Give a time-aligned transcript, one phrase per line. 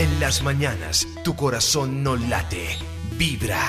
[0.00, 2.68] En las mañanas, tu corazón no late,
[3.18, 3.60] vibra.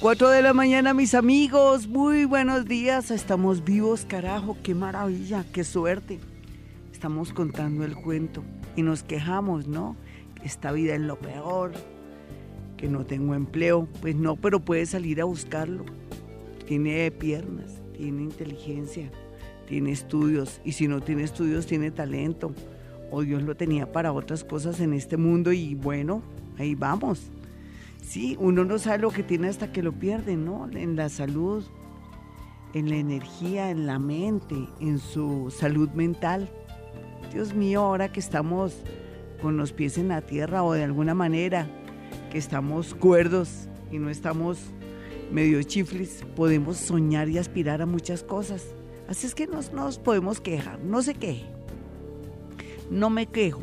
[0.00, 1.86] 4 de la mañana, mis amigos.
[1.86, 3.12] Muy buenos días.
[3.12, 4.56] Estamos vivos, carajo.
[4.64, 6.18] Qué maravilla, qué suerte.
[6.92, 8.42] Estamos contando el cuento
[8.74, 9.94] y nos quejamos, ¿no?
[10.42, 11.70] Esta vida es lo peor,
[12.76, 13.86] que no tengo empleo.
[14.00, 15.84] Pues no, pero puede salir a buscarlo.
[16.66, 19.12] Tiene piernas, tiene inteligencia,
[19.68, 20.60] tiene estudios.
[20.64, 22.52] Y si no tiene estudios, tiene talento.
[23.10, 26.22] O Dios lo tenía para otras cosas en este mundo y bueno,
[26.58, 27.30] ahí vamos.
[28.02, 30.68] Sí, uno no sabe lo que tiene hasta que lo pierde, ¿no?
[30.72, 31.64] En la salud,
[32.74, 36.48] en la energía, en la mente, en su salud mental.
[37.32, 38.76] Dios mío, ahora que estamos
[39.42, 41.68] con los pies en la tierra o de alguna manera
[42.30, 44.58] que estamos cuerdos y no estamos
[45.32, 48.64] medio chiflis, podemos soñar y aspirar a muchas cosas.
[49.08, 51.55] Así es que no nos podemos quejar, no se queje.
[52.90, 53.62] No me quejo,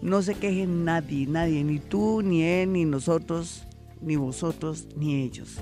[0.00, 3.64] no se queje nadie, nadie, ni tú, ni él, ni nosotros,
[4.00, 5.58] ni vosotros, ni ellos.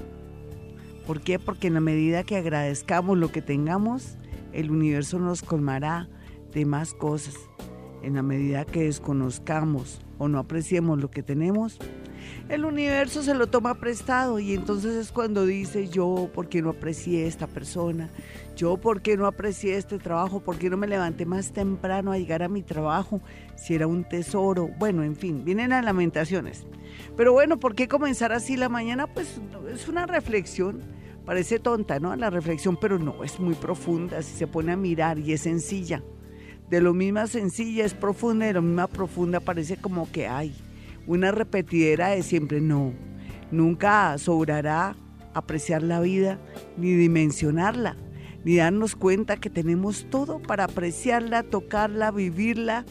[1.07, 1.39] ¿Por qué?
[1.39, 4.17] Porque en la medida que agradezcamos lo que tengamos,
[4.53, 6.09] el universo nos colmará
[6.53, 7.35] de más cosas.
[8.03, 11.79] En la medida que desconozcamos o no apreciemos lo que tenemos,
[12.49, 16.71] el universo se lo toma prestado y entonces es cuando dice yo, ¿por qué no
[16.71, 18.11] aprecié esta persona?
[18.57, 20.41] Yo, ¿por qué no aprecié este trabajo?
[20.41, 23.21] ¿Por qué no me levanté más temprano a llegar a mi trabajo
[23.57, 24.69] si era un tesoro?
[24.79, 26.67] Bueno, en fin, vienen las lamentaciones.
[27.17, 29.07] Pero bueno, ¿por qué comenzar así la mañana?
[29.07, 29.41] Pues
[29.73, 30.83] es una reflexión.
[31.25, 32.15] Parece tonta, ¿no?
[32.17, 36.03] La reflexión, pero no, es muy profunda si se pone a mirar y es sencilla.
[36.69, 40.53] De lo misma sencilla es profunda, de lo misma profunda parece como que hay
[41.07, 42.61] una repetidera de siempre.
[42.61, 42.93] No,
[43.51, 44.97] nunca sobrará
[45.35, 46.39] apreciar la vida
[46.77, 47.97] ni dimensionarla
[48.45, 52.85] ni darnos cuenta que tenemos todo para apreciarla, tocarla, vivirla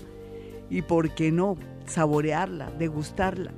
[0.69, 3.51] y, ¿por qué no?, saborearla, degustarla.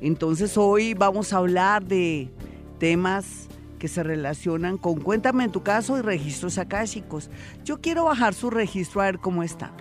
[0.00, 2.30] Entonces hoy vamos a hablar de
[2.78, 7.30] temas que se relacionan con Cuéntame en tu caso y registros akáshicos.
[7.64, 9.72] Yo quiero bajar su registro a ver cómo está.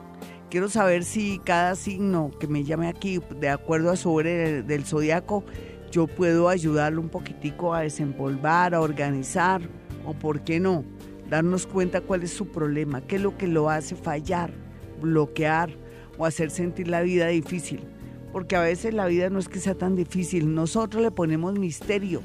[0.49, 4.83] Quiero saber si cada signo que me llame aquí, de acuerdo a su hora del
[4.83, 5.43] zodiaco,
[5.91, 9.61] yo puedo ayudarlo un poquitico a desempolvar, a organizar,
[10.05, 10.83] o por qué no,
[11.29, 14.51] darnos cuenta cuál es su problema, qué es lo que lo hace fallar,
[14.99, 15.69] bloquear
[16.17, 17.81] o hacer sentir la vida difícil.
[18.31, 22.23] Porque a veces la vida no es que sea tan difícil, nosotros le ponemos misterio,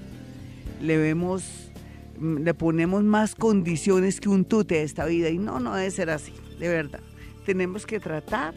[0.81, 1.71] le vemos,
[2.19, 6.09] le ponemos más condiciones que un tute a esta vida y no, no debe ser
[6.09, 7.01] así, de verdad.
[7.45, 8.55] Tenemos que tratar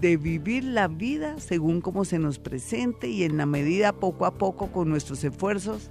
[0.00, 4.34] de vivir la vida según como se nos presente y en la medida poco a
[4.34, 5.90] poco con nuestros esfuerzos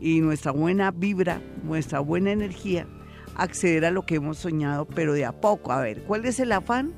[0.00, 2.86] y nuestra buena vibra, nuestra buena energía,
[3.34, 5.72] acceder a lo que hemos soñado, pero de a poco.
[5.72, 6.92] A ver, ¿cuál es el afán?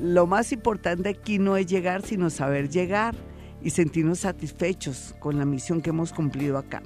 [0.00, 3.14] Lo más importante aquí no es llegar, sino saber llegar
[3.62, 6.82] y sentirnos satisfechos con la misión que hemos cumplido acá.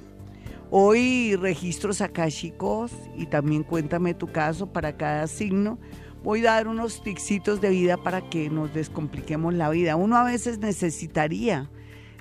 [0.71, 5.77] Hoy registros chicos y también cuéntame tu caso para cada signo.
[6.23, 9.95] Voy a dar unos ticsitos de vida para que nos descompliquemos la vida.
[9.95, 11.69] Uno a veces necesitaría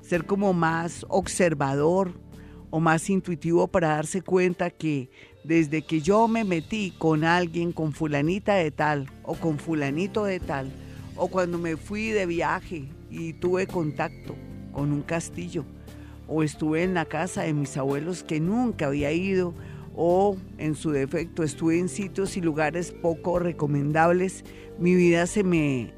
[0.03, 2.13] ser como más observador,
[2.73, 5.11] o más intuitivo para darse cuenta que
[5.45, 10.41] desde que yo me metí con alguien, con fulanita de tal o con fulanito de
[10.41, 10.73] tal,
[11.15, 14.35] o cuando me fui de viaje y tuve contacto
[14.73, 15.67] con un castillo,
[16.27, 19.53] o estuve en la casa de mis abuelos que nunca había ido,
[19.95, 24.45] o en su defecto estuve en sitios y lugares poco recomendables,
[24.79, 25.93] mi vida se me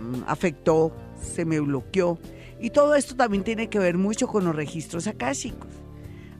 [0.00, 2.18] mm, afectó, se me bloqueó.
[2.60, 5.84] Y todo esto también tiene que ver mucho con los registros akáshicos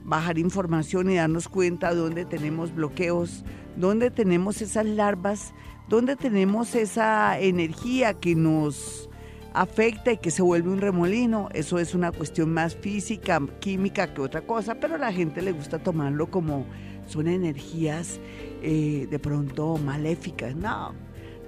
[0.05, 3.43] bajar información y darnos cuenta dónde tenemos bloqueos,
[3.75, 5.53] dónde tenemos esas larvas,
[5.89, 9.09] dónde tenemos esa energía que nos
[9.53, 11.49] afecta y que se vuelve un remolino.
[11.53, 15.51] Eso es una cuestión más física, química que otra cosa, pero a la gente le
[15.51, 16.67] gusta tomarlo como
[17.05, 18.19] son energías
[18.61, 20.55] eh, de pronto maléficas.
[20.55, 20.93] No,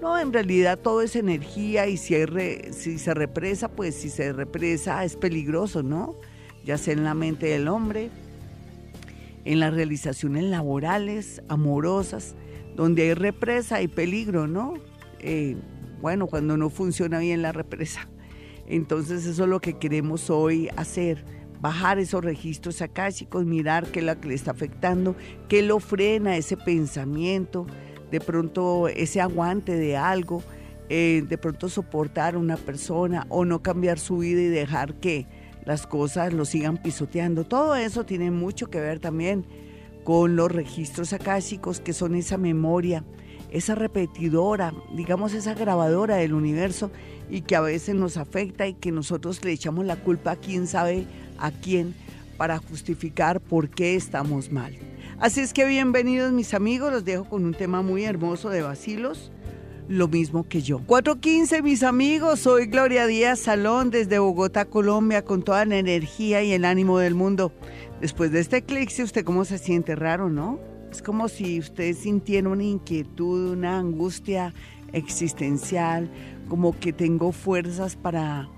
[0.01, 2.16] no, en realidad todo es energía y si,
[2.72, 6.15] si se represa, pues si se represa es peligroso, ¿no?
[6.63, 8.09] Ya sea en la mente del hombre,
[9.45, 12.36] en las realizaciones laborales, amorosas,
[12.75, 14.75] donde hay represa y peligro, ¿no?
[15.19, 15.56] Eh,
[16.01, 18.07] bueno, cuando no funciona bien la represa.
[18.68, 21.24] Entonces eso es lo que queremos hoy hacer,
[21.62, 25.15] bajar esos registros akáshicos, mirar qué es lo que le está afectando,
[25.48, 27.65] qué lo frena ese pensamiento,
[28.12, 30.44] de pronto ese aguante de algo,
[30.89, 35.25] eh, de pronto soportar a una persona o no cambiar su vida y dejar que
[35.65, 37.44] las cosas lo sigan pisoteando.
[37.44, 39.45] Todo eso tiene mucho que ver también
[40.06, 43.03] con los registros akáshicos, que son esa memoria,
[43.51, 46.92] esa repetidora, digamos esa grabadora del universo
[47.30, 50.68] y que a veces nos afecta y que nosotros le echamos la culpa a quién
[50.68, 51.06] sabe
[51.39, 51.95] a quién
[52.38, 54.74] para justificar por qué estamos mal.
[55.19, 59.31] Así es que bienvenidos mis amigos, los dejo con un tema muy hermoso de vacilos,
[59.88, 60.80] lo mismo que yo.
[60.86, 66.51] 415 mis amigos, soy Gloria Díaz Salón desde Bogotá, Colombia, con toda la energía y
[66.51, 67.51] el ánimo del mundo.
[68.00, 70.60] Después de este eclipse, ¿usted cómo se siente raro, no?
[70.92, 74.54] Es como si usted sintiera una inquietud, una angustia
[74.94, 76.12] existencial,
[76.48, 78.50] como que tengo fuerzas para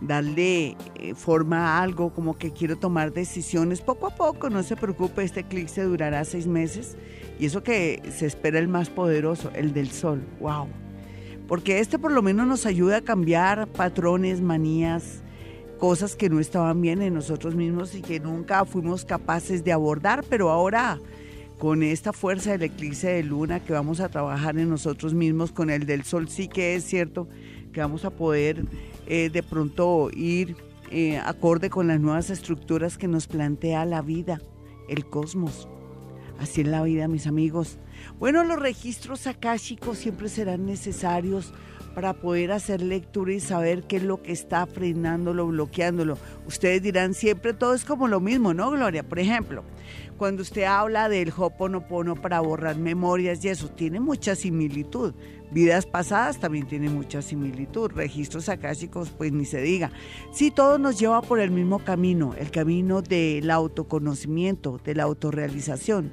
[0.00, 3.80] darle eh, forma a algo, como que quiero tomar decisiones.
[3.80, 6.96] Poco a poco, no se preocupe, este eclipse durará seis meses
[7.38, 10.68] y eso que se espera el más poderoso, el del sol, wow.
[11.46, 15.22] Porque este por lo menos nos ayuda a cambiar patrones, manías,
[15.78, 20.24] cosas que no estaban bien en nosotros mismos y que nunca fuimos capaces de abordar,
[20.28, 20.98] pero ahora
[21.58, 25.70] con esta fuerza del eclipse de luna que vamos a trabajar en nosotros mismos, con
[25.70, 27.28] el del sol sí que es cierto
[27.72, 28.64] que vamos a poder
[29.08, 30.56] eh, de pronto ir
[30.90, 34.40] eh, acorde con las nuevas estructuras que nos plantea la vida,
[34.88, 35.66] el cosmos.
[36.38, 37.78] Así es la vida, mis amigos.
[38.18, 41.52] Bueno, los registros akáshicos siempre serán necesarios
[41.94, 46.18] para poder hacer lectura y saber qué es lo que está frenándolo, bloqueándolo.
[46.46, 49.02] Ustedes dirán, siempre todo es como lo mismo, ¿no, Gloria?
[49.02, 49.62] Por ejemplo,
[50.16, 55.14] cuando usted habla del Hoponopono para borrar memorias y eso, tiene mucha similitud.
[55.52, 57.92] Vidas pasadas también tiene mucha similitud.
[57.92, 59.92] Registros akáshicos, pues ni se diga.
[60.32, 66.10] Sí, todo nos lleva por el mismo camino, el camino del autoconocimiento, de la autorrealización.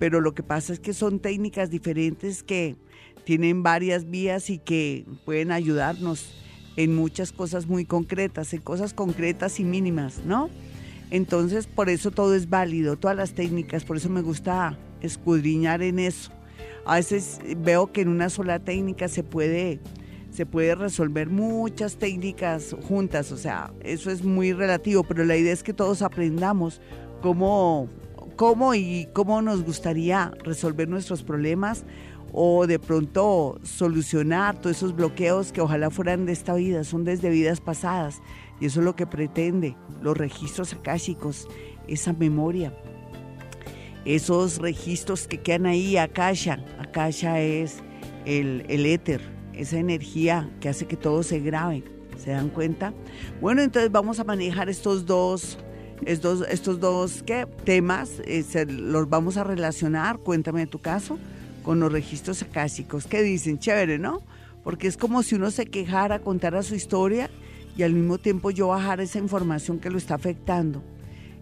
[0.00, 2.74] Pero lo que pasa es que son técnicas diferentes que
[3.24, 6.34] tienen varias vías y que pueden ayudarnos
[6.76, 10.50] en muchas cosas muy concretas, en cosas concretas y mínimas, ¿no?
[11.10, 15.98] Entonces, por eso todo es válido, todas las técnicas, por eso me gusta escudriñar en
[15.98, 16.32] eso.
[16.86, 19.80] A veces veo que en una sola técnica se puede
[20.30, 25.52] se puede resolver muchas técnicas juntas, o sea, eso es muy relativo, pero la idea
[25.52, 26.80] es que todos aprendamos
[27.20, 27.88] cómo,
[28.40, 31.84] cómo y cómo nos gustaría resolver nuestros problemas
[32.32, 37.28] o de pronto solucionar todos esos bloqueos que ojalá fueran de esta vida, son desde
[37.28, 38.22] vidas pasadas.
[38.58, 41.48] Y eso es lo que pretende los registros akáshicos,
[41.86, 42.72] esa memoria,
[44.06, 46.64] esos registros que quedan ahí, akasha.
[46.78, 47.82] Akasha es
[48.24, 49.20] el, el éter,
[49.52, 51.84] esa energía que hace que todo se grabe.
[52.16, 52.94] ¿Se dan cuenta?
[53.42, 55.58] Bueno, entonces vamos a manejar estos dos
[56.06, 57.46] estos, estos dos ¿qué?
[57.64, 61.18] temas, eh, los vamos a relacionar, cuéntame tu caso,
[61.62, 63.06] con los registros acásicos.
[63.06, 63.58] ¿Qué dicen?
[63.58, 64.22] Chévere, ¿no?
[64.64, 67.30] Porque es como si uno se quejara, contara su historia
[67.76, 70.82] y al mismo tiempo yo bajar esa información que lo está afectando.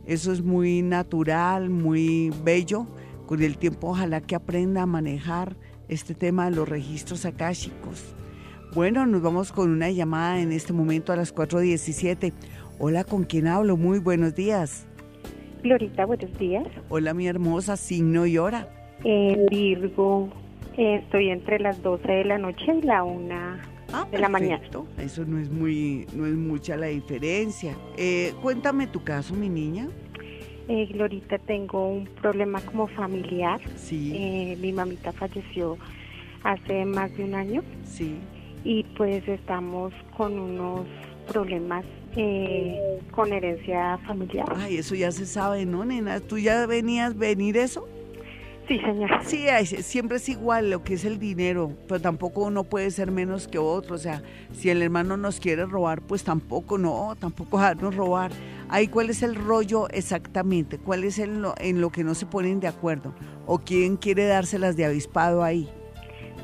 [0.06, 2.86] Eso es muy natural, muy bello.
[3.26, 5.56] Con el tiempo ojalá que aprenda a manejar
[5.88, 8.14] este tema de los registros akáshicos.
[8.74, 12.32] Bueno, nos vamos con una llamada en este momento a las 4.17.
[12.80, 13.76] Hola, ¿con quién hablo?
[13.76, 14.86] Muy buenos días.
[15.64, 16.64] Glorita, buenos días.
[16.88, 18.68] Hola, mi hermosa, signo y hora.
[19.02, 20.28] Eh, Virgo,
[20.76, 23.34] estoy entre las 12 de la noche y la 1
[23.92, 24.62] ah, de la mañana.
[24.96, 27.76] Eso no es muy, no es mucha la diferencia.
[27.96, 29.88] Eh, cuéntame tu caso, mi niña.
[30.68, 33.60] Eh, Glorita, tengo un problema como familiar.
[33.74, 34.12] Sí.
[34.14, 35.78] Eh, mi mamita falleció
[36.44, 37.64] hace más de un año.
[37.82, 38.18] Sí.
[38.62, 40.86] Y pues estamos con unos
[41.26, 41.84] problemas
[42.16, 44.46] eh, con herencia familiar.
[44.56, 46.20] Ay, eso ya se sabe, ¿no, nena?
[46.20, 47.88] ¿Tú ya venías venir eso?
[48.68, 49.22] Sí, señora.
[49.24, 49.46] Sí,
[49.82, 53.58] siempre es igual lo que es el dinero, pero tampoco uno puede ser menos que
[53.58, 53.94] otro.
[53.94, 54.22] O sea,
[54.52, 58.30] si el hermano nos quiere robar, pues tampoco, no, tampoco dejarnos robar.
[58.68, 60.76] Ahí, ¿cuál es el rollo exactamente?
[60.76, 63.14] ¿Cuál es el, en lo que no se ponen de acuerdo?
[63.46, 65.66] ¿O quién quiere dárselas de avispado ahí?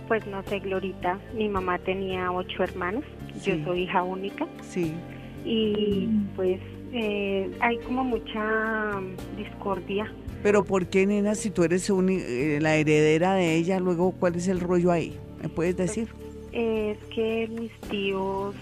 [0.08, 1.18] Pues no sé, Glorita.
[1.34, 3.04] Mi mamá tenía ocho hermanos.
[3.44, 4.46] Yo soy hija única.
[4.62, 4.94] Sí.
[5.44, 6.60] Y pues
[6.92, 9.00] eh, hay como mucha
[9.36, 10.10] discordia
[10.44, 14.46] pero ¿por qué, nena, si tú eres eh, la heredera de ella, luego cuál es
[14.46, 15.18] el rollo ahí?
[15.40, 16.10] ¿Me puedes decir?
[16.52, 18.54] Es que mis tíos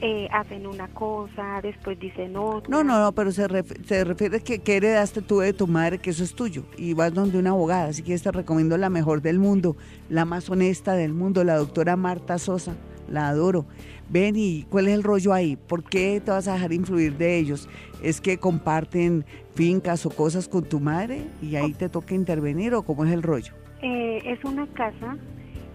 [0.00, 2.68] eh, hacen una cosa, después dicen otra.
[2.68, 6.10] No, no, no, pero se, refiere a que, que, heredaste tú de tu madre, que
[6.10, 9.38] eso es tuyo, y vas donde una abogada, así que te recomiendo la mejor del
[9.38, 9.76] mundo,
[10.08, 12.74] la más honesta del mundo, la doctora Marta Sosa,
[13.08, 13.66] la adoro.
[14.08, 17.38] Ven y cuál es el rollo ahí, ¿por qué te vas a dejar influir de
[17.38, 17.68] ellos?
[18.02, 22.82] ¿Es que comparten fincas o cosas con tu madre y ahí te toca intervenir o
[22.82, 23.54] cómo es el rollo?
[23.82, 25.16] Eh, es una casa,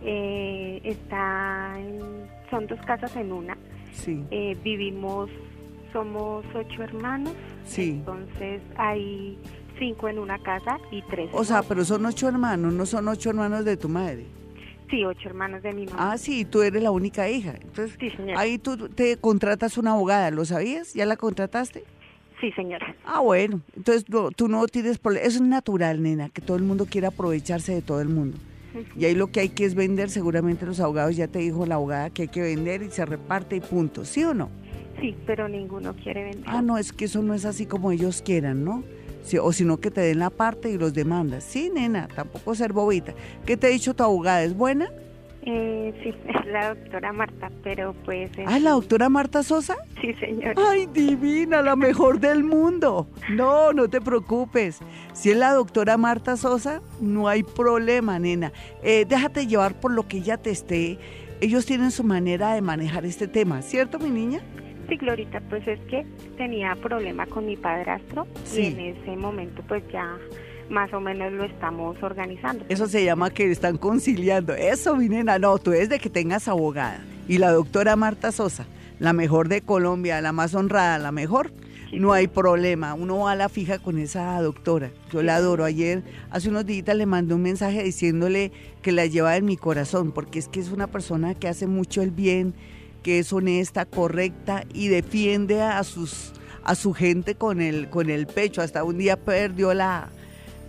[0.03, 1.75] eh, está
[2.49, 3.57] son dos casas en una.
[3.93, 4.23] Sí.
[4.31, 5.29] Eh, vivimos,
[5.93, 7.33] somos ocho hermanos.
[7.65, 7.91] Sí.
[7.91, 9.37] Entonces hay
[9.77, 11.29] cinco en una casa y tres.
[11.33, 14.25] O sea, pero son ocho hermanos, no son ocho hermanos de tu madre.
[14.89, 16.11] Sí, ocho hermanos de mi mamá.
[16.13, 17.53] Ah, sí, tú eres la única hija.
[17.61, 18.39] Entonces, Sí, señora.
[18.39, 20.93] ahí tú te contratas una abogada, ¿lo sabías?
[20.93, 21.83] ¿Ya la contrataste?
[22.41, 22.95] Sí, señora.
[23.05, 25.25] Ah, bueno, entonces no, tú no tienes problema.
[25.27, 28.37] Eso es natural, nena, que todo el mundo quiera aprovecharse de todo el mundo.
[28.95, 31.75] Y ahí lo que hay que es vender, seguramente los abogados ya te dijo la
[31.75, 34.49] abogada que hay que vender y se reparte y punto, ¿sí o no?
[35.01, 36.43] Sí, pero ninguno quiere vender.
[36.45, 38.83] Ah, no, es que eso no es así como ellos quieran, ¿no?
[39.41, 41.43] O sino que te den la parte y los demandas.
[41.43, 43.13] Sí, nena, tampoco ser bobita.
[43.45, 44.43] ¿Qué te ha dicho tu abogada?
[44.43, 44.89] ¿Es buena?
[45.43, 48.29] Eh, sí, es la doctora Marta, pero pues...
[48.37, 49.77] es- Ah, la doctora Marta Sosa.
[50.01, 50.53] Sí, señora.
[50.69, 53.07] Ay, divina, la mejor del mundo.
[53.31, 54.79] No, no te preocupes.
[55.13, 58.51] Si es la doctora Marta Sosa, no hay problema, nena.
[58.83, 60.97] Eh, déjate llevar por lo que ella te esté.
[61.41, 64.41] Ellos tienen su manera de manejar este tema, ¿cierto, mi niña?
[64.97, 66.05] Glorita, pues es que
[66.37, 68.61] tenía problema con mi padrastro Sí.
[68.61, 70.17] y en ese momento pues ya
[70.69, 72.63] más o menos lo estamos organizando.
[72.69, 74.53] Eso se llama que están conciliando.
[74.53, 77.03] Eso, mi nena, no, tú es de que tengas abogada.
[77.27, 78.65] Y la doctora Marta Sosa,
[78.99, 81.51] la mejor de Colombia, la más honrada, la mejor,
[81.91, 82.93] no hay problema.
[82.93, 84.91] Uno va a la fija con esa doctora.
[85.11, 85.63] Yo la adoro.
[85.65, 88.51] Ayer, hace unos días, le mandé un mensaje diciéndole
[88.83, 92.03] que la lleva en mi corazón, porque es que es una persona que hace mucho
[92.03, 92.53] el bien,
[93.03, 98.27] que es honesta, correcta y defiende a sus a su gente con el con el
[98.27, 98.61] pecho.
[98.61, 100.09] Hasta un día perdió la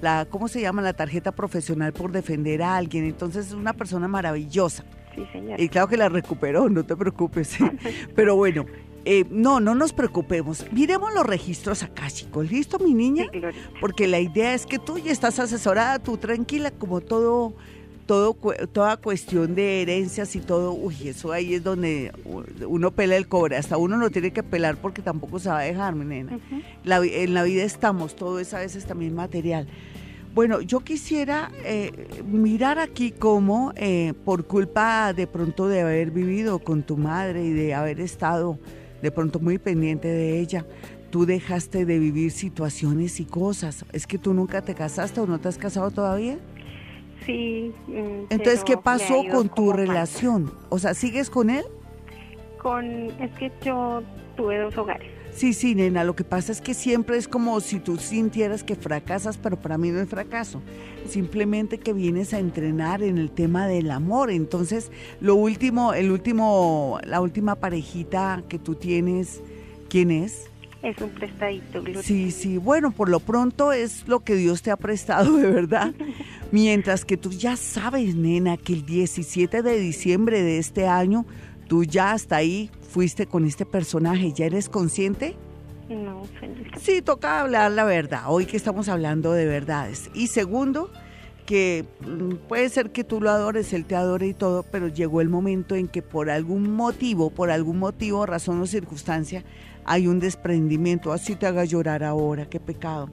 [0.00, 0.82] la ¿cómo se llama?
[0.82, 3.04] la tarjeta profesional por defender a alguien.
[3.04, 4.84] Entonces es una persona maravillosa.
[5.14, 5.60] Sí, señora.
[5.60, 7.56] Y claro que la recuperó, no te preocupes.
[8.14, 8.64] Pero bueno,
[9.04, 10.66] eh, no, no nos preocupemos.
[10.72, 12.50] Miremos los registros acá, chicos.
[12.50, 13.26] ¿Listo, mi niña?
[13.32, 13.40] Sí.
[13.80, 17.54] Porque la idea es que tú ya estás asesorada, tú tranquila, como todo,
[18.10, 18.36] todo,
[18.72, 20.72] toda cuestión de herencias y todo.
[20.72, 22.10] Uy, eso ahí es donde
[22.66, 23.56] uno pela el cobre.
[23.56, 26.40] Hasta uno no tiene que pelar porque tampoco se va a dejar, mi nena.
[26.82, 29.68] La en la vida estamos, todo es a veces también material.
[30.34, 36.58] Bueno, yo quisiera eh, mirar aquí cómo eh, por culpa de pronto de haber vivido
[36.58, 38.58] con tu madre y de haber estado
[39.02, 40.66] de pronto muy pendiente de ella,
[41.10, 43.84] tú dejaste de vivir situaciones y cosas.
[43.92, 46.40] ¿Es que tú nunca te casaste o no te has casado todavía?
[47.30, 47.72] Sí.
[47.86, 50.52] mm, Entonces, ¿qué pasó con tu relación?
[50.68, 51.64] O sea, ¿sigues con él?
[52.60, 52.84] Con,
[53.20, 54.02] es que yo
[54.36, 55.10] tuve dos hogares.
[55.32, 58.74] Sí, sí, nena, lo que pasa es que siempre es como si tú sintieras que
[58.74, 60.60] fracasas, pero para mí no es fracaso.
[61.08, 64.32] Simplemente que vienes a entrenar en el tema del amor.
[64.32, 69.40] Entonces, lo último, el último, la última parejita que tú tienes,
[69.88, 70.49] ¿quién es?
[70.82, 72.02] Es un prestadito, Glorita.
[72.02, 75.92] Sí, sí, bueno, por lo pronto es lo que Dios te ha prestado, de verdad.
[76.52, 81.26] Mientras que tú ya sabes, nena, que el 17 de diciembre de este año,
[81.68, 85.36] tú ya hasta ahí fuiste con este personaje, ¿ya eres consciente?
[85.88, 86.22] No.
[86.80, 90.10] Sí, toca hablar la verdad, hoy que estamos hablando de verdades.
[90.14, 90.90] Y segundo,
[91.46, 95.20] que mm, puede ser que tú lo adores, él te adore y todo, pero llegó
[95.20, 99.44] el momento en que por algún motivo, por algún motivo, razón o circunstancia,
[99.90, 101.12] hay un desprendimiento.
[101.12, 103.10] Así te haga llorar ahora, qué pecado.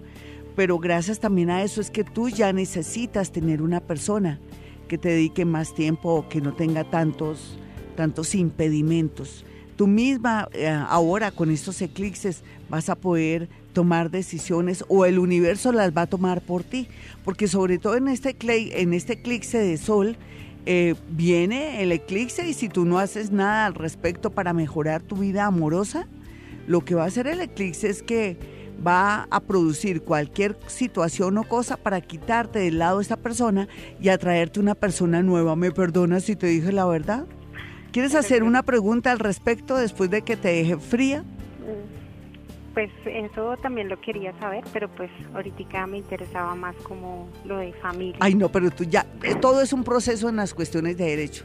[0.56, 4.40] Pero gracias también a eso es que tú ya necesitas tener una persona
[4.88, 7.58] que te dedique más tiempo o que no tenga tantos,
[7.96, 9.44] tantos impedimentos.
[9.76, 15.72] Tú misma eh, ahora con estos eclipses vas a poder tomar decisiones o el universo
[15.72, 16.88] las va a tomar por ti,
[17.26, 20.16] porque sobre todo en este, en este eclipse de sol
[20.68, 25.16] eh, viene el eclipse y si tú no haces nada al respecto para mejorar tu
[25.16, 26.08] vida amorosa,
[26.68, 28.38] lo que va a hacer el eclipse es que
[28.86, 33.68] va a producir cualquier situación o cosa para quitarte del lado de esta persona
[34.00, 35.56] y atraerte una persona nueva.
[35.56, 37.26] ¿Me perdonas si te dije la verdad?
[37.92, 41.24] ¿Quieres hacer una pregunta al respecto después de que te deje fría?
[41.24, 47.58] Mm, Pues eso también lo quería saber, pero pues ahorita me interesaba más como lo
[47.58, 48.18] de familia.
[48.20, 51.44] Ay, no, pero tú ya, eh, todo es un proceso en las cuestiones de derecho.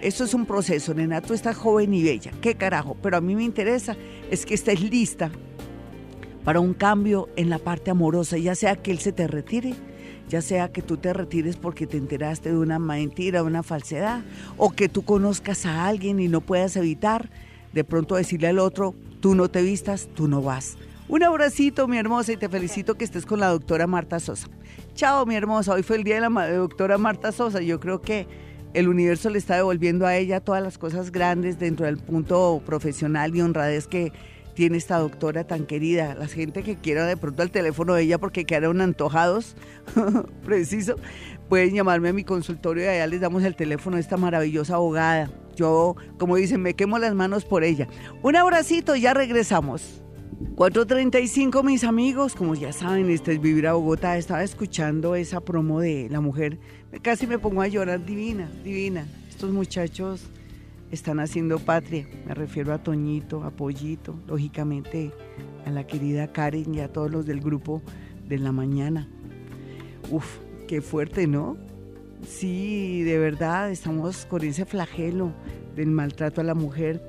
[0.00, 3.34] Esto es un proceso, nena, tú estás joven y bella, qué carajo, pero a mí
[3.34, 3.96] me interesa
[4.30, 5.30] es que estés lista
[6.44, 9.74] para un cambio en la parte amorosa, ya sea que él se te retire,
[10.28, 14.22] ya sea que tú te retires porque te enteraste de una mentira, de una falsedad,
[14.56, 17.28] o que tú conozcas a alguien y no puedas evitar
[17.72, 20.78] de pronto decirle al otro, tú no te vistas, tú no vas.
[21.08, 24.48] Un abracito, mi hermosa, y te felicito que estés con la doctora Marta Sosa.
[24.94, 28.26] Chao, mi hermosa, hoy fue el día de la doctora Marta Sosa, yo creo que
[28.74, 33.34] el universo le está devolviendo a ella todas las cosas grandes dentro del punto profesional
[33.34, 34.12] y honradez que
[34.54, 36.14] tiene esta doctora tan querida.
[36.14, 39.56] La gente que quiera de pronto el teléfono de ella porque quedaron antojados,
[40.44, 40.96] preciso,
[41.48, 45.30] pueden llamarme a mi consultorio y allá les damos el teléfono de esta maravillosa abogada.
[45.54, 47.88] Yo, como dicen, me quemo las manos por ella.
[48.22, 50.02] Un abracito, ya regresamos.
[50.54, 55.80] 4.35 mis amigos, como ya saben, este es Vivir a Bogotá, estaba escuchando esa promo
[55.80, 56.58] de la mujer,
[57.02, 59.06] casi me pongo a llorar, divina, divina.
[59.28, 60.22] Estos muchachos
[60.90, 65.12] están haciendo patria, me refiero a Toñito, a Pollito, lógicamente
[65.66, 67.82] a la querida Karen y a todos los del grupo
[68.26, 69.08] de la mañana.
[70.10, 71.56] Uf, qué fuerte, ¿no?
[72.26, 75.32] Sí, de verdad, estamos con ese flagelo
[75.76, 77.00] del maltrato a la mujer,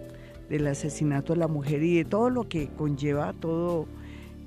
[0.50, 3.88] del asesinato a la mujer y de todo lo que conlleva todo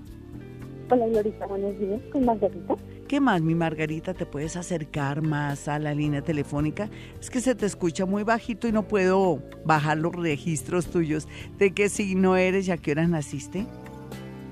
[0.91, 2.01] Hola, Glorita, buenos días.
[2.11, 2.75] ¿Con Margarita?
[3.07, 4.15] ¿Qué más, mi Margarita?
[4.15, 6.89] ¿Te puedes acercar más a la línea telefónica?
[7.21, 11.29] Es que se te escucha muy bajito y no puedo bajar los registros tuyos.
[11.59, 13.67] ¿De qué signo eres y a qué hora naciste?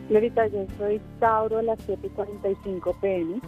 [0.09, 3.41] Glorita, yo soy Tauro a las 7.45 pm.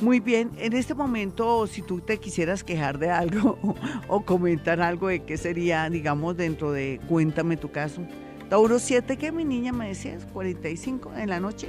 [0.00, 3.58] Muy bien, en este momento, si tú te quisieras quejar de algo
[4.08, 8.02] o, comentar algo de qué sería, digamos, dentro de Cuéntame tu caso.
[8.48, 10.26] Tauro 7, ¿qué mi niña me decías?
[10.32, 11.68] ¿45 en la noche?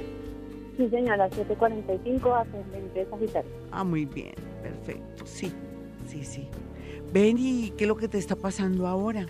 [0.76, 3.50] Sí, señora, 7.45, ascendente Sagitario.
[3.70, 5.52] Ah, muy bien, perfecto, sí,
[6.06, 6.48] sí, sí.
[7.12, 9.26] Ven, ¿y qué es lo que te está pasando ahora?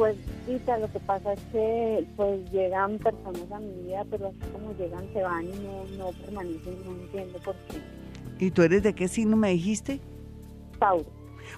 [0.00, 0.16] Pues,
[0.48, 4.72] Rita, lo que pasa es que pues llegan personas a mi vida, pero así como
[4.78, 8.46] llegan se van y no, no permanecen, no entiendo por qué.
[8.46, 10.00] ¿Y tú eres de qué signo me dijiste?
[10.78, 11.04] Tauro.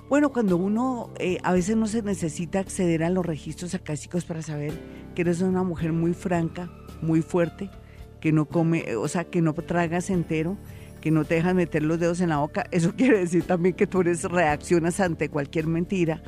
[0.08, 4.42] Bueno, cuando uno eh, a veces no se necesita acceder a los registros acásicos para
[4.42, 4.72] saber
[5.14, 6.68] que eres una mujer muy franca,
[7.00, 7.70] muy fuerte,
[8.20, 10.56] que no come, o sea, que no tragas entero,
[11.00, 13.86] que no te dejas meter los dedos en la boca, eso quiere decir también que
[13.86, 16.24] tú eres reaccionas ante cualquier mentira,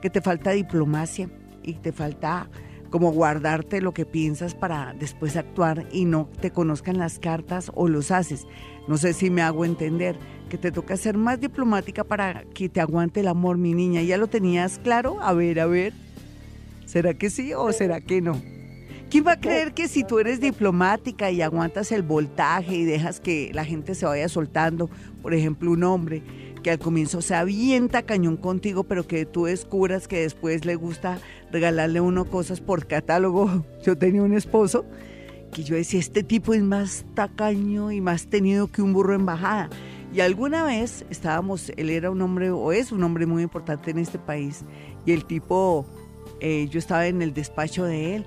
[0.00, 1.28] que te falta diplomacia,
[1.66, 2.48] y te falta
[2.90, 7.88] como guardarte lo que piensas para después actuar y no te conozcan las cartas o
[7.88, 8.46] los haces.
[8.88, 10.16] No sé si me hago entender
[10.48, 14.02] que te toca ser más diplomática para que te aguante el amor, mi niña.
[14.02, 15.20] ¿Ya lo tenías claro?
[15.20, 15.92] A ver, a ver.
[16.86, 18.40] ¿Será que sí o será que no?
[19.10, 23.20] ¿Quién va a creer que si tú eres diplomática y aguantas el voltaje y dejas
[23.20, 24.90] que la gente se vaya soltando,
[25.22, 26.22] por ejemplo, un hombre,
[26.66, 31.20] que al comienzo se avienta cañón contigo, pero que tú descubras que después le gusta
[31.52, 33.64] regalarle uno cosas por catálogo.
[33.84, 34.84] Yo tenía un esposo
[35.52, 39.24] que yo decía, este tipo es más tacaño y más tenido que un burro en
[39.24, 39.70] bajada.
[40.12, 43.98] Y alguna vez estábamos, él era un hombre, o es un hombre muy importante en
[43.98, 44.64] este país,
[45.06, 45.86] y el tipo,
[46.40, 48.26] eh, yo estaba en el despacho de él,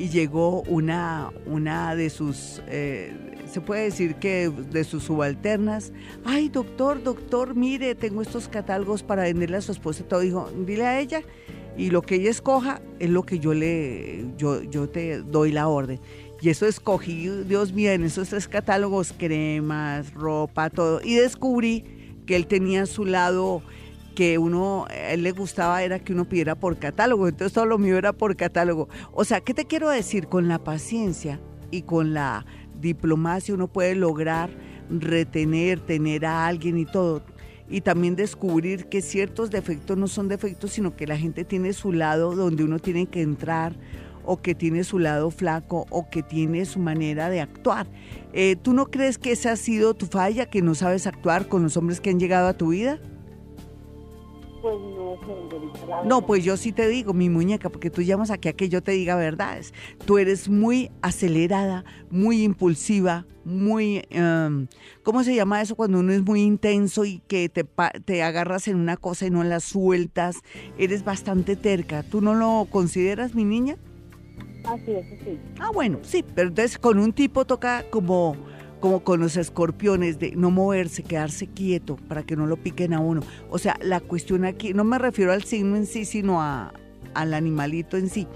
[0.00, 3.12] y llegó una, una de sus, eh,
[3.52, 5.92] se puede decir que de sus subalternas,
[6.24, 10.86] ay doctor, doctor, mire, tengo estos catálogos para venderle a su esposa, todo dijo, dile
[10.86, 11.20] a ella,
[11.76, 15.68] y lo que ella escoja es lo que yo le, yo, yo te doy la
[15.68, 16.00] orden.
[16.40, 21.84] Y eso escogí, Dios mío, en esos tres catálogos, cremas, ropa, todo, y descubrí
[22.24, 23.60] que él tenía a su lado
[24.20, 27.78] que uno, a él le gustaba era que uno pidiera por catálogo, entonces todo lo
[27.78, 28.86] mío era por catálogo.
[29.12, 30.26] O sea, ¿qué te quiero decir?
[30.26, 32.44] Con la paciencia y con la
[32.78, 34.50] diplomacia uno puede lograr
[34.90, 37.22] retener, tener a alguien y todo.
[37.66, 41.90] Y también descubrir que ciertos defectos no son defectos, sino que la gente tiene su
[41.90, 43.74] lado donde uno tiene que entrar
[44.26, 47.86] o que tiene su lado flaco o que tiene su manera de actuar.
[48.34, 51.62] Eh, ¿Tú no crees que esa ha sido tu falla, que no sabes actuar con
[51.62, 53.00] los hombres que han llegado a tu vida?
[54.60, 58.52] Pues no No, pues yo sí te digo, mi muñeca, porque tú llamas aquí a
[58.52, 59.72] que yo te diga verdades.
[60.04, 64.66] Tú eres muy acelerada, muy impulsiva, muy, em,
[65.02, 67.64] ¿cómo se llama eso cuando uno es muy intenso y que te,
[68.04, 70.36] te agarras en una cosa y no la sueltas?
[70.76, 72.02] Eres bastante terca.
[72.02, 73.76] ¿Tú no lo consideras, mi niña?
[74.64, 75.38] Así es, sí.
[75.58, 78.36] Ah, bueno, sí, pero entonces con un tipo toca como
[78.80, 83.00] como con los escorpiones, de no moverse, quedarse quieto para que no lo piquen a
[83.00, 83.22] uno.
[83.50, 86.72] O sea, la cuestión aquí, no me refiero al signo en sí, sino a,
[87.14, 88.26] al animalito en sí.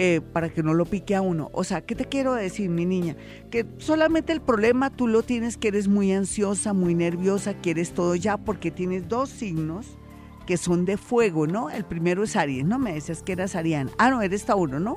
[0.00, 1.50] Eh, para que no lo pique a uno.
[1.52, 3.16] O sea, ¿qué te quiero decir, mi niña?
[3.50, 8.14] Que solamente el problema tú lo tienes que eres muy ansiosa, muy nerviosa, quieres todo
[8.14, 9.98] ya, porque tienes dos signos
[10.46, 11.68] que son de fuego, ¿no?
[11.68, 12.78] El primero es Aries, ¿no?
[12.78, 13.90] Me decías que eras Ariana.
[13.98, 14.94] Ah, no, eres Tauro, ¿no?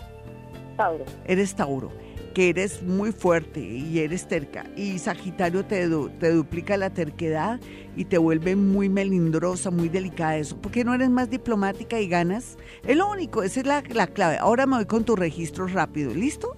[0.75, 1.05] Tauro.
[1.25, 1.91] Eres Tauro
[2.33, 4.65] que eres muy fuerte y eres terca.
[4.75, 5.87] Y Sagitario te,
[6.19, 7.59] te duplica la terquedad
[7.95, 10.57] y te vuelve muy melindrosa, muy delicada eso.
[10.57, 12.57] ¿Por qué no eres más diplomática y ganas?
[12.85, 14.37] Es lo único, esa es la, la clave.
[14.37, 16.55] Ahora me voy con tu registro rápido, ¿listo?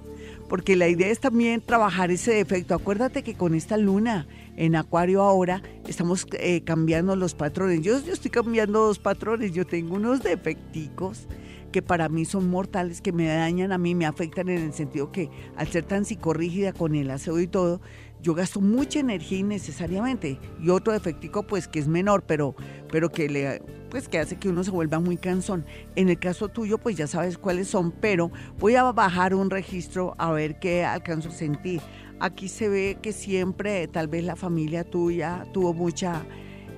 [0.47, 2.76] Porque la idea es también trabajar ese defecto.
[2.76, 7.82] Acuérdate que con esta luna en Acuario ahora estamos eh, cambiando los patrones.
[7.82, 9.54] Yo, yo estoy cambiando dos patrones.
[9.54, 11.28] Yo tengo unos defecticos
[11.74, 15.12] que para mí son mortales, que me dañan a mí, me afectan en el sentido
[15.12, 17.82] que al ser tan psicorrígida con el aseo y todo,
[18.22, 20.40] yo gasto mucha energía innecesariamente.
[20.62, 22.56] Y otro defectico pues que es menor, pero,
[22.90, 25.66] pero que le pues que hace que uno se vuelva muy cansón.
[25.96, 30.16] En el caso tuyo, pues ya sabes cuáles son, pero voy a bajar un registro
[30.18, 31.82] a ver qué alcanzo a sentir.
[32.20, 36.24] Aquí se ve que siempre, tal vez la familia tuya tuvo mucha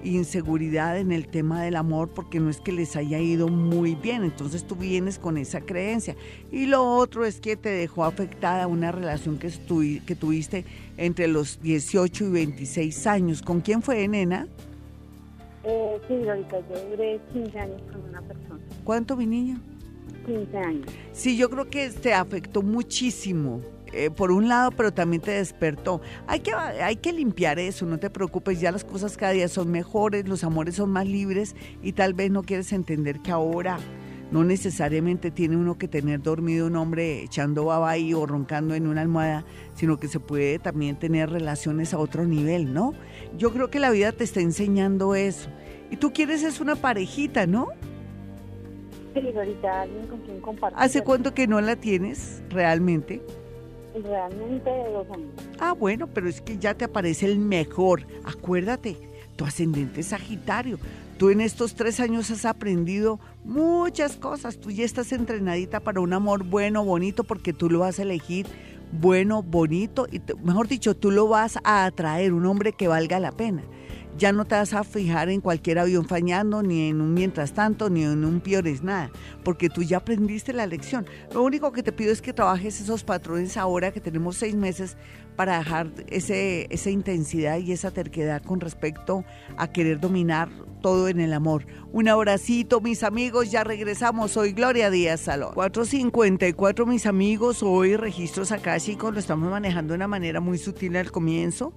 [0.05, 4.23] inseguridad en el tema del amor porque no es que les haya ido muy bien,
[4.23, 6.15] entonces tú vienes con esa creencia.
[6.51, 9.51] Y lo otro es que te dejó afectada una relación que,
[10.05, 10.65] que tuviste
[10.97, 13.41] entre los 18 y 26 años.
[13.41, 14.47] ¿Con quién fue, nena?
[15.63, 18.59] Eh, sí, ahorita yo duré 15 años con una persona.
[18.83, 19.59] ¿Cuánto, mi niña?
[20.25, 20.85] 15 años.
[21.11, 23.61] Sí, yo creo que te afectó muchísimo
[23.95, 26.01] eh, por un lado, pero también te despertó.
[26.27, 29.71] Hay que, hay que limpiar eso, no te preocupes, ya las cosas cada día son
[29.71, 33.77] mejores, los amores son más libres y tal vez no quieres entender que ahora
[34.31, 38.87] no necesariamente tiene uno que tener dormido un hombre echando baba ahí o roncando en
[38.87, 42.93] una almohada, sino que se puede también tener relaciones a otro nivel, ¿no?
[43.37, 45.49] Yo creo que la vida te está enseñando eso.
[45.89, 47.67] Y tú quieres es una parejita, ¿no?
[49.13, 50.77] Sí, ahorita alguien con quien compartir.
[50.81, 53.21] ¿Hace cuánto que no la tienes realmente?
[54.03, 54.71] Realmente.
[55.59, 58.05] Ah, bueno, pero es que ya te aparece el mejor.
[58.23, 58.97] Acuérdate,
[59.35, 60.79] tu ascendente es Sagitario.
[61.17, 64.57] Tú en estos tres años has aprendido muchas cosas.
[64.57, 68.47] Tú ya estás entrenadita para un amor bueno, bonito, porque tú lo vas a elegir
[68.91, 73.31] bueno, bonito, y mejor dicho, tú lo vas a atraer, un hombre que valga la
[73.31, 73.63] pena
[74.17, 77.89] ya no te vas a fijar en cualquier avión fañando, ni en un mientras tanto,
[77.89, 79.11] ni en un piores, nada,
[79.43, 81.05] porque tú ya aprendiste la lección.
[81.33, 84.97] Lo único que te pido es que trabajes esos patrones ahora que tenemos seis meses
[85.35, 89.25] para dejar ese, esa intensidad y esa terquedad con respecto
[89.57, 90.49] a querer dominar
[90.81, 91.65] todo en el amor.
[91.91, 94.37] Un abracito, mis amigos, ya regresamos.
[94.37, 95.53] Hoy Gloria Díaz Salón.
[95.55, 100.95] 454, mis amigos, hoy registros acá, chicos, lo estamos manejando de una manera muy sutil
[100.95, 101.73] al comienzo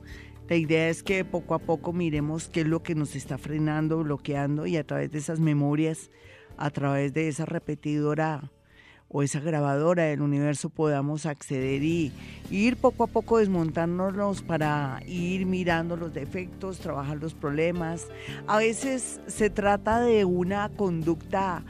[0.49, 4.03] la idea es que poco a poco miremos qué es lo que nos está frenando,
[4.03, 6.11] bloqueando y a través de esas memorias,
[6.57, 8.51] a través de esa repetidora
[9.09, 12.13] o esa grabadora del universo podamos acceder y,
[12.51, 18.09] ir poco a poco desmontándonos para ir mirando los defectos, trabajar los problemas.
[18.47, 21.63] A veces se trata de una conducta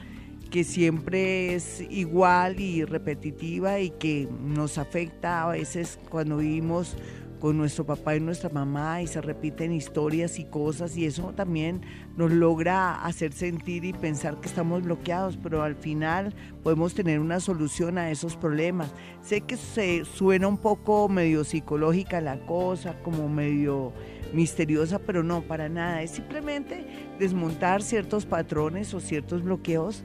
[0.51, 6.97] que siempre es igual y repetitiva y que nos afecta a veces cuando vivimos
[7.39, 11.83] con nuestro papá y nuestra mamá y se repiten historias y cosas y eso también
[12.17, 17.41] nos logra hacer sentir y pensar que estamos bloqueados, pero al final podemos tener una
[17.41, 18.93] solución a esos problemas.
[19.23, 23.93] Sé que se suena un poco medio psicológica la cosa, como medio
[24.33, 26.03] misteriosa, pero no, para nada.
[26.03, 26.87] Es simplemente
[27.19, 30.03] desmontar ciertos patrones o ciertos bloqueos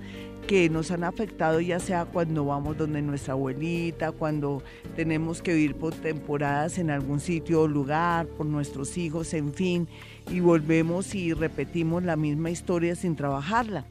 [0.47, 4.61] que nos han afectado ya sea cuando vamos donde nuestra abuelita, cuando
[4.95, 9.87] tenemos que vivir por temporadas en algún sitio o lugar, por nuestros hijos, en fin,
[10.29, 13.85] y volvemos y repetimos la misma historia sin trabajarla.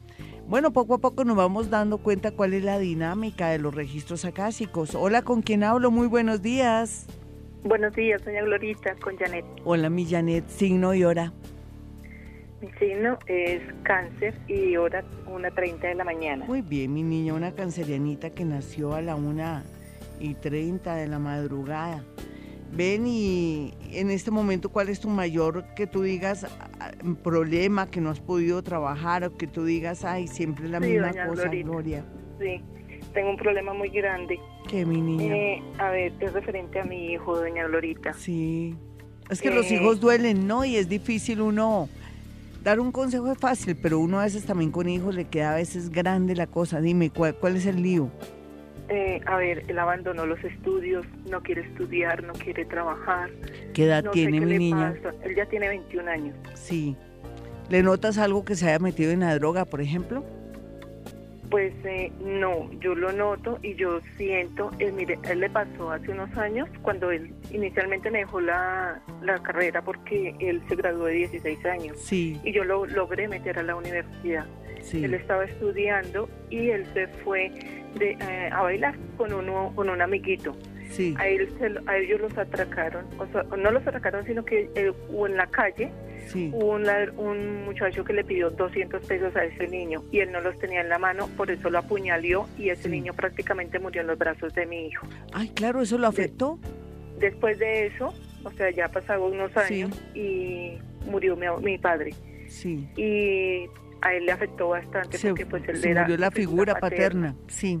[0.47, 4.25] Bueno, poco a poco nos vamos dando cuenta cuál es la dinámica de los registros
[4.25, 4.93] acásicos.
[4.93, 5.89] Hola, ¿con quién hablo?
[5.89, 7.07] Muy buenos días.
[7.63, 9.45] Buenos días, doña Glorita, con Janet.
[9.63, 11.31] Hola, mi Janet, signo y hora.
[12.63, 16.45] Mi signo es cáncer y hora 1.30 de la mañana.
[16.45, 19.63] Muy bien, mi niña, una cancerianita que nació a la 1
[20.21, 22.05] y 30 de la madrugada.
[22.71, 26.47] Ven y en este momento, ¿cuál es tu mayor que tú digas,
[27.21, 31.09] problema que no has podido trabajar o que tú digas, ay, siempre la Sí, misma
[31.09, 31.67] cosa, Glorita.
[31.69, 32.05] Gloria?
[32.39, 32.61] Sí,
[33.13, 34.39] tengo un problema muy grande.
[34.69, 35.35] Que mi niña.
[35.35, 38.13] Eh, a ver, es referente a mi hijo, doña Glorita.
[38.13, 38.73] Sí.
[39.29, 40.63] Es que los Eh, hijos duelen, ¿no?
[40.63, 41.89] Y es difícil uno
[42.63, 45.55] dar un consejo es fácil, pero uno a veces también con hijos le queda a
[45.55, 46.79] veces grande la cosa.
[46.81, 48.09] Dime, ¿cuál, cuál es el lío?
[48.89, 53.29] Eh, a ver, él abandonó los estudios, no quiere estudiar, no quiere trabajar.
[53.73, 54.95] ¿Qué edad no tiene qué mi niña?
[55.01, 55.15] pasa.
[55.23, 56.35] Él ya tiene 21 años.
[56.53, 56.95] Sí.
[57.69, 60.23] ¿Le notas algo que se haya metido en la droga, por ejemplo?
[61.49, 66.09] Pues eh, no, yo lo noto y yo siento, eh, mire, él le pasó hace
[66.11, 71.13] unos años cuando él inicialmente me dejó la, la carrera porque él se graduó de
[71.13, 74.45] 16 años Sí, y yo lo logré meter a la universidad.
[74.81, 75.03] sí.
[75.03, 77.51] Él estaba estudiando y él se fue
[77.99, 80.55] de, eh, a bailar con uno con un amiguito.
[80.89, 84.69] Sí, A, él se a ellos los atracaron, o sea, no los atracaron, sino que
[84.75, 85.91] eh, hubo en la calle
[86.27, 86.51] sí.
[86.53, 86.85] hubo un,
[87.17, 90.81] un muchacho que le pidió 200 pesos a ese niño y él no los tenía
[90.81, 92.89] en la mano, por eso lo apuñaló y ese Sí.
[92.89, 95.07] niño prácticamente murió en los brazos de mi hijo.
[95.33, 96.59] Ay, claro, eso lo afectó.
[97.19, 99.81] Después de eso, o sea, ya pasaron unos Sí.
[99.83, 102.11] años y murió mi, mi padre.
[102.47, 102.87] Sí.
[102.97, 103.65] Y
[104.01, 107.33] a él le afectó bastante Se, porque pues él se era murió la figura paterna.
[107.33, 107.35] paterna.
[107.47, 107.79] Sí,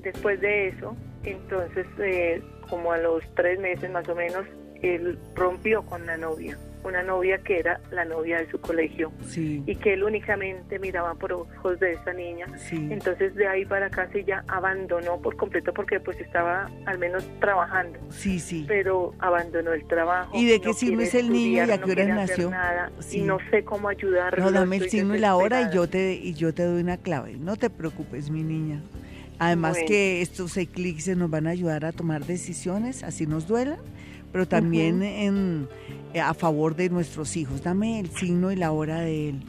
[0.00, 4.44] Después de eso, entonces, eh, como a los tres meses más o menos,
[4.82, 9.62] él rompió con la novia, una novia que era la novia de su colegio sí,
[9.66, 12.46] y que él únicamente miraba por ojos de esa niña.
[12.58, 12.88] sí.
[12.90, 17.24] Entonces de ahí para acá sí ya abandonó por completo porque pues estaba al menos
[17.40, 18.64] trabajando, Sí, sí.
[18.68, 20.30] pero abandonó el trabajo.
[20.38, 22.50] ¿Y de qué no signo es el niño y a qué no nació?
[22.50, 23.18] nada, Sí.
[23.18, 24.44] Y no sé cómo ayudarlo.
[24.44, 26.96] No, dame el signo y la hora y yo te y yo te doy una
[26.98, 27.34] clave.
[27.38, 28.80] No te preocupes, mi niña.
[29.38, 29.88] Además Bueno.
[29.88, 33.78] que estos eclipses nos van a ayudar a tomar decisiones, así nos duela,
[34.34, 35.68] pero también en,
[36.12, 37.62] eh, a favor de nuestros hijos.
[37.62, 39.40] Dame el signo y la hora de él.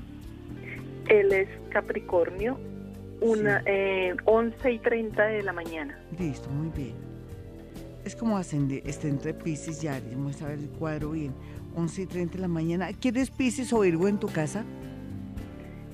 [1.09, 2.59] Él es Capricornio,
[3.19, 5.97] una eh, 11 y 30 de la mañana.
[6.19, 6.93] Listo, muy bien.
[8.03, 10.15] Es como ascender, está entre Pisces y Aries.
[10.15, 11.33] Vamos a ver el cuadro bien.
[11.75, 12.89] 11 y 30 de la mañana.
[12.93, 14.63] ¿Quieres Pisces o Virgo en tu casa?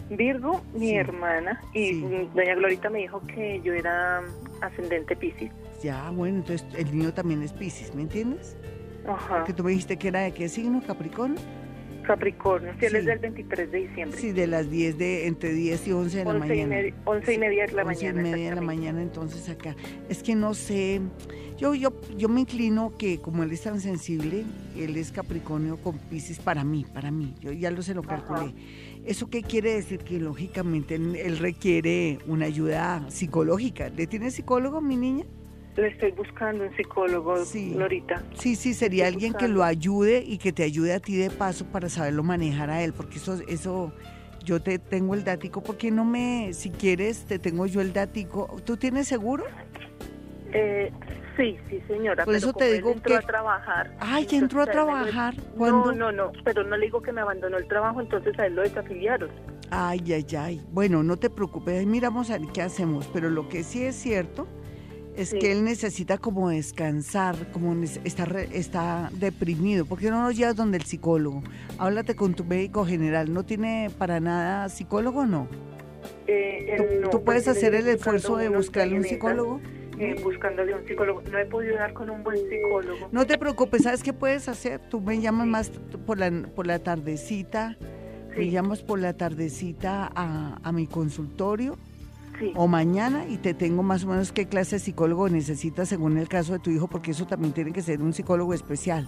[0.09, 0.95] Virgo, mi Sí.
[0.95, 2.01] hermana, y Sí.
[2.35, 5.49] doña Glorita me dijo que yo era mm, ascendente Piscis.
[5.81, 8.57] Ya, bueno, entonces el niño también es Pisces, ¿me entiendes?
[9.07, 9.43] Ajá.
[9.45, 11.39] Que tú me dijiste que era de qué signo, Capricornio.
[12.03, 12.97] Capricornio, si él Sí.
[12.97, 14.19] es del 23 de diciembre.
[14.19, 16.75] Sí, de las 10 de, entre 10 y 11 de la 11 y, mañana.
[16.75, 18.21] media, 11 y media de la 11 y mañana.
[18.31, 19.75] media de la mañana, entonces acá.
[20.09, 20.99] Es que no sé,
[21.57, 24.43] yo, yo, yo me inclino que como él es tan sensible,
[24.75, 27.35] él es Capricornio con Pisces para mí, para mí.
[27.39, 28.25] Yo ya lo se lo Ajá.
[28.25, 28.55] calculé.
[29.05, 29.99] ¿Eso qué quiere decir?
[29.99, 33.89] Que lógicamente él, él requiere una ayuda psicológica.
[33.89, 35.25] ¿Le tiene psicólogo, mi niña?
[35.77, 37.71] Le estoy buscando un psicólogo, Sí.
[37.73, 38.21] Glorita.
[38.35, 41.29] Sí, sí, sería Estoy alguien que lo ayude y que te ayude a ti de
[41.29, 43.93] paso para saberlo manejar a él, porque eso, eso,
[44.43, 48.57] yo te tengo el dático, porque no me, si quieres, te tengo yo el dático.
[48.65, 49.45] ¿Tú tienes seguro?
[50.53, 50.91] Eh,
[51.37, 52.25] sí, sí, señora.
[52.25, 53.95] Por pero eso te digo entró que- a trabajar.
[54.01, 55.35] Ay, ya entró a trabajar.
[55.57, 55.93] ¿Cuándo?
[55.93, 58.55] No, no, no, pero no le digo que me abandonó el trabajo, entonces a él
[58.55, 59.29] lo desafiliaron.
[59.69, 60.61] Ay, ay, ay.
[60.73, 63.95] Bueno, no te preocupes, ahí miramos a ver qué hacemos, pero lo que sí es
[63.95, 64.45] cierto
[65.15, 65.39] es Sí.
[65.39, 69.85] que él necesita como descansar, como está, está deprimido.
[69.85, 71.43] ¿Por qué no lo llevas donde el psicólogo?
[71.77, 73.33] Háblate con tu médico general.
[73.33, 75.47] ¿No tiene para nada psicólogo o no?
[76.27, 79.59] Eh, ¿Tú, no, tú puedes hacer el esfuerzo de buscarle un psicólogo?
[79.99, 81.21] eh, buscándole un psicólogo.
[81.31, 83.09] No he podido dar con un buen psicólogo.
[83.11, 84.79] No te preocupes, ¿sabes qué puedes hacer?
[84.89, 85.69] Tú me llamas más
[86.07, 87.77] por la, por la tardecita,
[88.35, 91.77] me llamas por la tardecita a, a mi consultorio
[92.41, 92.53] sí.
[92.55, 96.27] o mañana y te tengo más o menos qué clase de psicólogo necesitas según el
[96.27, 99.07] caso de tu hijo, porque eso también tiene que ser un psicólogo especial.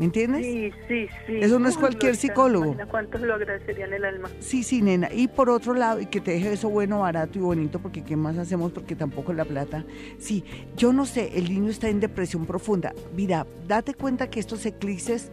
[0.00, 0.46] ¿Me entiendes?
[0.46, 1.36] Sí, sí, sí.
[1.42, 2.74] Eso no es cualquier psicólogo.
[2.90, 4.30] ¿Cuántos lo agradecerían el alma?
[4.38, 5.12] Sí, sí, nena.
[5.12, 8.16] Y por otro lado, y que te deje eso bueno, barato y bonito, porque ¿qué
[8.16, 8.72] más hacemos?
[8.72, 9.84] Porque tampoco la plata.
[10.18, 10.42] Sí,
[10.74, 12.94] yo no sé, el niño está en depresión profunda.
[13.14, 15.30] Mira, date cuenta que estos eclipses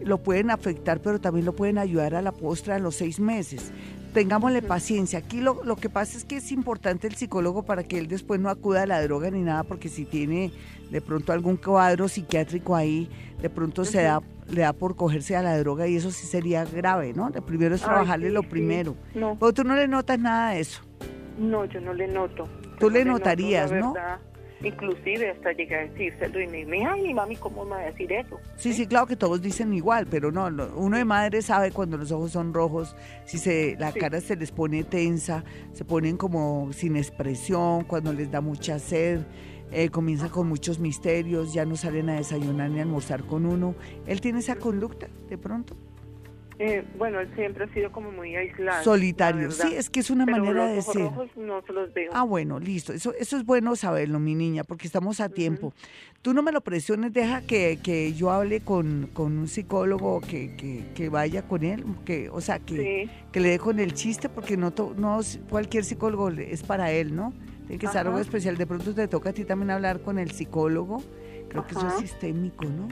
[0.00, 3.70] lo pueden afectar, pero también lo pueden ayudar a la postra a los seis meses.
[4.16, 5.18] Tengámosle paciencia.
[5.18, 8.40] Aquí lo, lo que pasa es que es importante el psicólogo para que él después
[8.40, 10.52] no acuda a la droga ni nada, porque si tiene
[10.90, 13.10] de pronto algún cuadro psiquiátrico ahí,
[13.42, 16.64] de pronto se da, le da por cogerse a la droga y eso sí sería
[16.64, 17.28] grave, ¿no?
[17.28, 18.46] Lo primero es Ay, trabajarle sí, lo sí.
[18.46, 18.96] primero.
[19.14, 20.80] No, Pero tú no le notas nada de eso.
[21.38, 22.48] no, yo no le noto.
[22.80, 23.92] Tú le no noto, notarías, ¿no?
[23.92, 24.18] verdad.
[24.62, 28.10] Inclusive hasta llegué a decírselo y me ay, mi mami, ¿cómo me va a decir
[28.12, 28.40] eso?
[28.56, 32.10] Sí, sí, claro que todos dicen igual, pero no, uno de madre sabe cuando los
[32.10, 33.98] ojos son rojos, si se, la Sí.
[33.98, 39.20] cara se les pone tensa, se ponen como sin expresión, cuando les da mucha sed,
[39.72, 43.74] eh, comienzan con muchos misterios, ya no salen a desayunar ni a almorzar con uno.
[44.06, 45.76] ¿Él tiene esa conducta de pronto?
[46.58, 48.82] Eh, bueno, él siempre ha sido como muy aislado.
[48.82, 49.50] Solitario.
[49.50, 51.02] Sí, es que es una Pero manera los de ser.
[51.02, 52.10] rojos no se los veo.
[52.14, 52.94] Ah, bueno, listo.
[52.94, 55.74] Eso, eso es bueno saberlo, mi niña, porque estamos a tiempo.
[56.22, 60.56] Tú no me lo presiones, deja que, que yo hable con, con un psicólogo que,
[60.56, 63.10] que, que vaya con él, que, o sea, que, Sí.
[63.32, 67.14] que le dé con el chiste, porque no, to- no cualquier psicólogo es para él,
[67.14, 67.34] ¿no?
[67.66, 68.56] Tiene que ser algo especial.
[68.56, 71.02] De pronto te toca a ti también hablar con el psicólogo.
[71.48, 72.88] Creo que eso es sistémico, ¿no?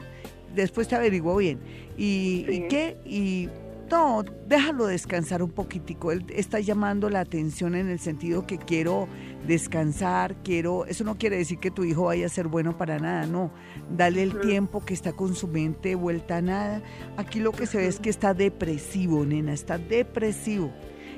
[0.55, 1.59] Después te averiguo bien.
[1.97, 2.97] ¿Y, ¿y qué?
[3.05, 3.49] Y
[3.91, 6.11] no, déjalo descansar un poquitico.
[6.11, 9.07] Él está llamando la atención en el sentido que quiero
[9.45, 10.85] descansar, quiero...
[10.85, 13.51] Eso no quiere decir que tu hijo vaya a ser bueno para nada, no.
[13.95, 16.81] Dale el tiempo que está con su mente vuelta a nada.
[17.17, 20.71] Aquí lo que se ve es que está depresivo, nena, está depresivo.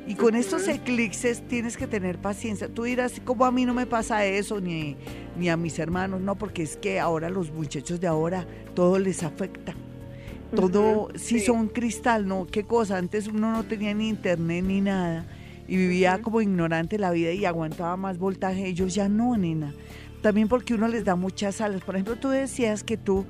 [0.08, 2.70] Y con estos eclipses tienes que tener paciencia.
[2.70, 4.62] Tú dirás, ¿cómo a mí no me pasa eso?
[4.62, 4.96] Ni,
[5.38, 6.22] ni a mis hermanos.
[6.22, 9.76] No, porque es que ahora los muchachos de ahora todo les afecta.
[10.56, 11.46] Todo, Ujú, sí, sí.
[11.46, 12.48] son cristal, ¿no?
[12.48, 12.98] ¿Qué cosa?
[12.98, 15.26] Antes uno no tenía ni internet ni nada
[15.68, 18.66] y vivía como ignorante la vida y aguantaba más voltaje.
[18.66, 19.74] Ellos ya no, nena.
[20.22, 21.82] También porque uno les da muchas alas.
[21.82, 23.26] Por ejemplo, tú decías que tú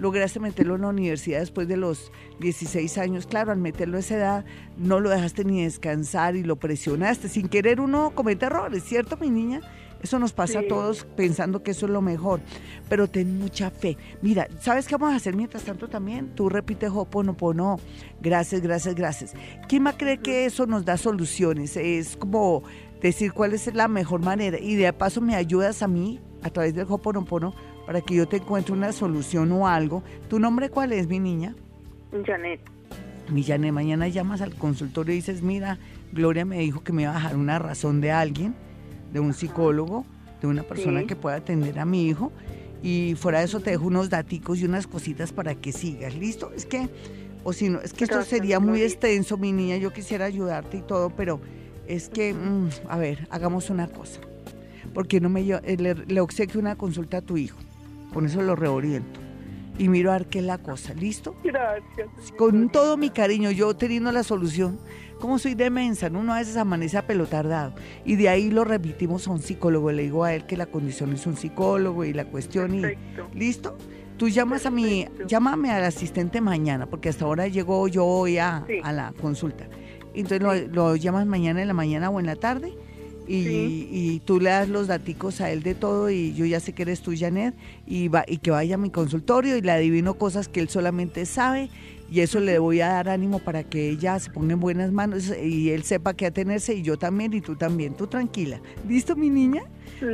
[0.00, 2.10] lograste meterlo en la universidad después de los
[2.40, 3.26] 16 años.
[3.26, 4.44] Claro, al meterlo a esa edad
[4.76, 7.28] no lo dejaste ni descansar y lo presionaste.
[7.28, 9.60] Sin querer uno comete errores, ¿cierto, mi niña?
[10.02, 12.40] Eso nos pasa a todos pensando que eso es lo mejor,
[12.88, 13.98] pero ten mucha fe.
[14.22, 16.34] Mira, ¿sabes qué vamos a hacer mientras tanto también?
[16.34, 17.78] Tú repites Hoponopono.
[18.22, 19.34] Gracias, gracias, gracias.
[19.68, 21.76] ¿Quién más cree que eso nos da soluciones?
[21.76, 22.62] Es como
[23.02, 26.74] decir cuál es la mejor manera y de paso me ayudas a mí a través
[26.74, 27.54] del Hoponopono
[27.90, 30.04] para que yo te encuentre una solución o algo.
[30.28, 31.56] ¿Tu nombre cuál es, mi niña?
[32.24, 32.60] Janet.
[33.32, 35.76] Mi Janet, mañana llamas al consultorio y dices, mira,
[36.12, 38.54] Gloria me dijo que me iba a dejar una razón de alguien,
[39.12, 40.06] de un psicólogo,
[40.40, 41.06] de una persona Sí.
[41.08, 42.30] que pueda atender a mi hijo.
[42.80, 46.14] Y fuera de eso te dejo unos daticos y unas cositas para que sigas.
[46.14, 46.52] ¿Listo?
[46.54, 46.88] Es que,
[47.42, 49.78] o si no, es que esto sería muy extenso, mi niña.
[49.78, 51.40] Yo quisiera ayudarte y todo, pero
[51.88, 54.20] es que, mm, a ver, hagamos una cosa.
[54.94, 57.58] Porque no me eh, le, le obsequio una consulta a tu hijo.
[58.12, 59.20] Con eso lo reoriento.
[59.78, 60.92] Y miro a ver qué es la cosa.
[60.94, 61.34] ¿Listo?
[61.42, 62.08] Gracias.
[62.36, 64.78] con todo mi cariño, yo teniendo la solución,
[65.20, 66.20] como soy de mensa, ¿no?
[66.20, 67.74] uno a veces amanece a pelotardado.
[68.04, 69.90] Y de ahí lo remitimos a un psicólogo.
[69.92, 72.82] Le digo a él que la condición es un psicólogo y la cuestión y...
[73.34, 73.78] ¿Listo?
[74.18, 75.06] Tú llamas a mi...
[75.26, 78.80] Llámame al asistente mañana, porque hasta ahora llegó yo hoy a, Sí.
[78.82, 79.66] a la consulta.
[80.12, 80.54] Entonces lo,
[80.90, 82.76] lo llamas mañana en la mañana o en la tarde
[83.30, 83.88] y, Sí.
[83.92, 86.82] y tú le das los daticos a él de todo y yo ya sé que
[86.82, 87.54] eres tú, Janet,
[87.86, 91.24] y, va, y que vaya a mi consultorio y le adivino cosas que él solamente
[91.26, 91.70] sabe
[92.10, 95.32] y eso le voy a dar ánimo para que ella se ponga en buenas manos
[95.40, 98.60] y él sepa qué atenerse y yo también y tú también, tú tranquila.
[98.88, 99.62] ¿Listo, mi niña?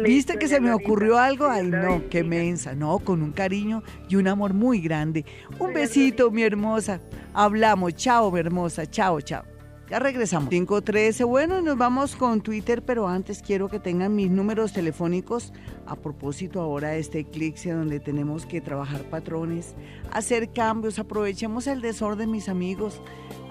[0.05, 1.47] ¿Viste que se me ocurrió algo?
[1.49, 5.25] Ay, no, qué mensa, no, con un cariño y un amor muy grande.
[5.59, 7.01] Un besito, mi hermosa.
[7.33, 9.56] Hablamos, chao, mi hermosa, chao, chao.
[9.89, 10.49] Ya regresamos.
[10.51, 15.53] 513, bueno, nos vamos con Twitter, pero antes quiero que tengan mis números telefónicos.
[15.87, 19.77] A propósito ahora de este eclipse donde tenemos que trabajar patrones,
[20.11, 23.01] hacer cambios, aprovechemos el desorden, mis amigos.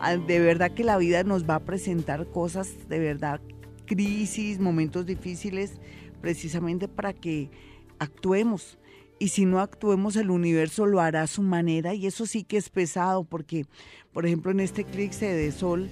[0.02, 3.40] Ah, De verdad que la vida nos va a presentar cosas, de verdad,
[3.86, 5.80] crisis, momentos difíciles,
[6.20, 7.50] precisamente para que
[7.98, 8.78] actuemos.
[9.20, 12.58] Y si no actuemos, el universo lo hará a su manera y eso sí que
[12.58, 13.66] es pesado porque,
[14.12, 15.90] por ejemplo, en este eclipse de sol,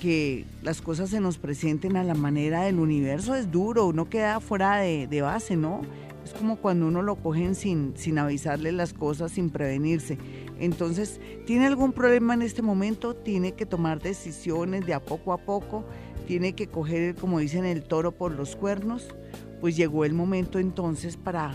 [0.00, 4.40] que las cosas se nos presenten a la manera del universo es duro, uno queda
[4.40, 5.82] fuera de, de base, ¿no?
[6.24, 10.18] Es como cuando uno lo cogen sin, sin avisarle las cosas, sin prevenirse.
[10.58, 13.14] Entonces, ¿tiene algún problema en este momento?
[13.14, 15.84] Tiene que tomar decisiones de a poco a poco,
[16.26, 19.08] tiene que coger, como dicen, el toro por los cuernos.
[19.60, 21.54] Pues llegó el momento entonces para,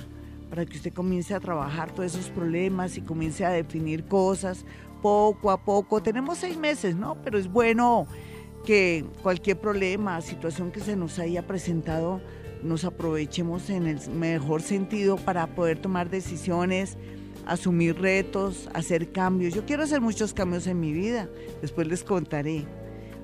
[0.50, 4.66] para que usted comience a trabajar todos esos problemas y comience a definir cosas
[5.02, 6.02] poco a poco.
[6.02, 7.16] Tenemos seis meses, ¿no?
[7.24, 8.08] Pero es bueno
[8.66, 12.20] que cualquier problema, situación que se nos haya presentado,
[12.64, 16.98] nos aprovechemos en el mejor sentido para poder tomar decisiones,
[17.46, 19.54] asumir retos, hacer cambios.
[19.54, 21.30] Yo quiero hacer muchos cambios en mi vida,
[21.62, 22.66] después les contaré,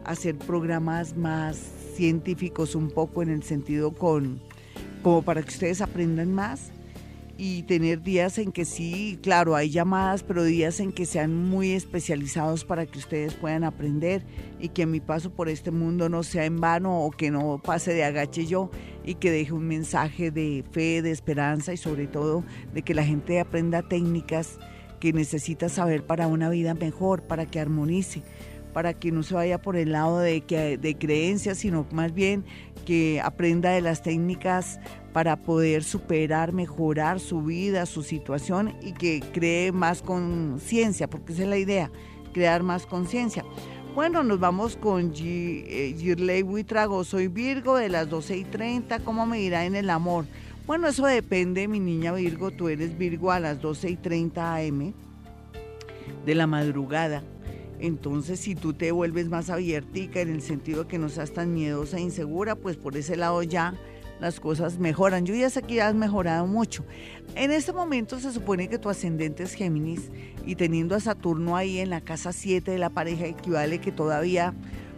[0.06, 1.58] hacer programas más
[1.96, 4.40] científicos un poco en el sentido con,
[5.02, 6.72] como para que ustedes aprendan más
[7.38, 11.72] y tener días en que sí, claro, hay llamadas, pero días en que sean muy
[11.72, 14.24] especializados para que ustedes puedan aprender
[14.60, 17.94] y que mi paso por este mundo no sea en vano o que no pase
[17.94, 18.70] de agache yo
[19.04, 23.04] y que deje un mensaje de fe, de esperanza y sobre todo de que la
[23.04, 24.60] gente aprenda técnicas
[25.00, 28.22] que necesita saber para una vida mejor, para que armonice
[28.74, 32.46] para que no se vaya por el lado de, que, de creencias, sino más bien
[32.86, 34.80] que aprenda de las técnicas
[35.14, 41.44] para poder superar, mejorar su vida, su situación y que cree más conciencia, porque esa
[41.44, 41.92] es la idea,
[42.34, 43.44] crear más conciencia.
[43.94, 46.46] Bueno, nos vamos con G, eh, Girley.
[47.04, 49.00] Soy Virgo de las 12 y 30.
[49.00, 50.26] ¿Cómo me irá en el amor?
[50.66, 52.52] Bueno, eso depende, mi niña Virgo.
[52.52, 54.94] Tú eres Virgo a las 12 y 30 am
[56.26, 57.22] de la madrugada.
[57.82, 61.54] Entonces, si tú te vuelves más abiertica en el sentido de que no seas tan
[61.54, 63.74] miedosa e insegura, pues por ese lado ya
[64.22, 65.26] las cosas mejoran.
[65.26, 66.86] Yo ya sé que ya has mejorado mucho.
[67.36, 70.12] En este momento se supone que tu ascendente es Géminis
[70.46, 74.54] y teniendo a Saturno ahí en la casa 7 de la pareja equivale que todavía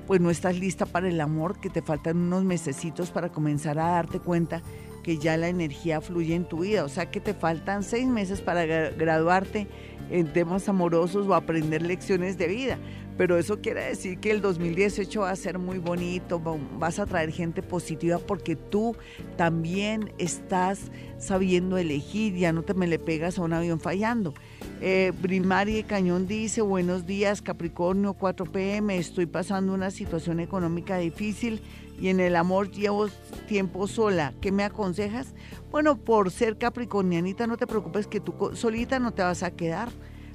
[0.05, 3.91] pues no estás lista para el amor, que te faltan unos mesecitos para comenzar a
[3.91, 4.61] darte cuenta
[5.01, 6.83] que ya la energía fluye en tu vida.
[6.83, 9.67] O sea que te faltan seis meses para graduarte
[10.09, 12.77] en temas amorosos o aprender lecciones de vida.
[13.17, 16.41] Pero eso quiere decir que el 2018 va a ser muy bonito,
[16.79, 18.95] vas a traer gente positiva porque tú
[19.37, 24.33] también estás sabiendo elegir, ya no te me le pegas a un avión fallando.
[24.81, 31.61] Eh, Brimari Cañón dice, buenos días Capricornio 4 pm, estoy pasando una situación económica difícil
[31.99, 33.07] y en el amor llevo
[33.47, 34.33] tiempo sola.
[34.41, 35.33] ¿Qué me aconsejas?
[35.71, 39.89] Bueno, por ser capricornianita no te preocupes que tú solita no te vas a quedar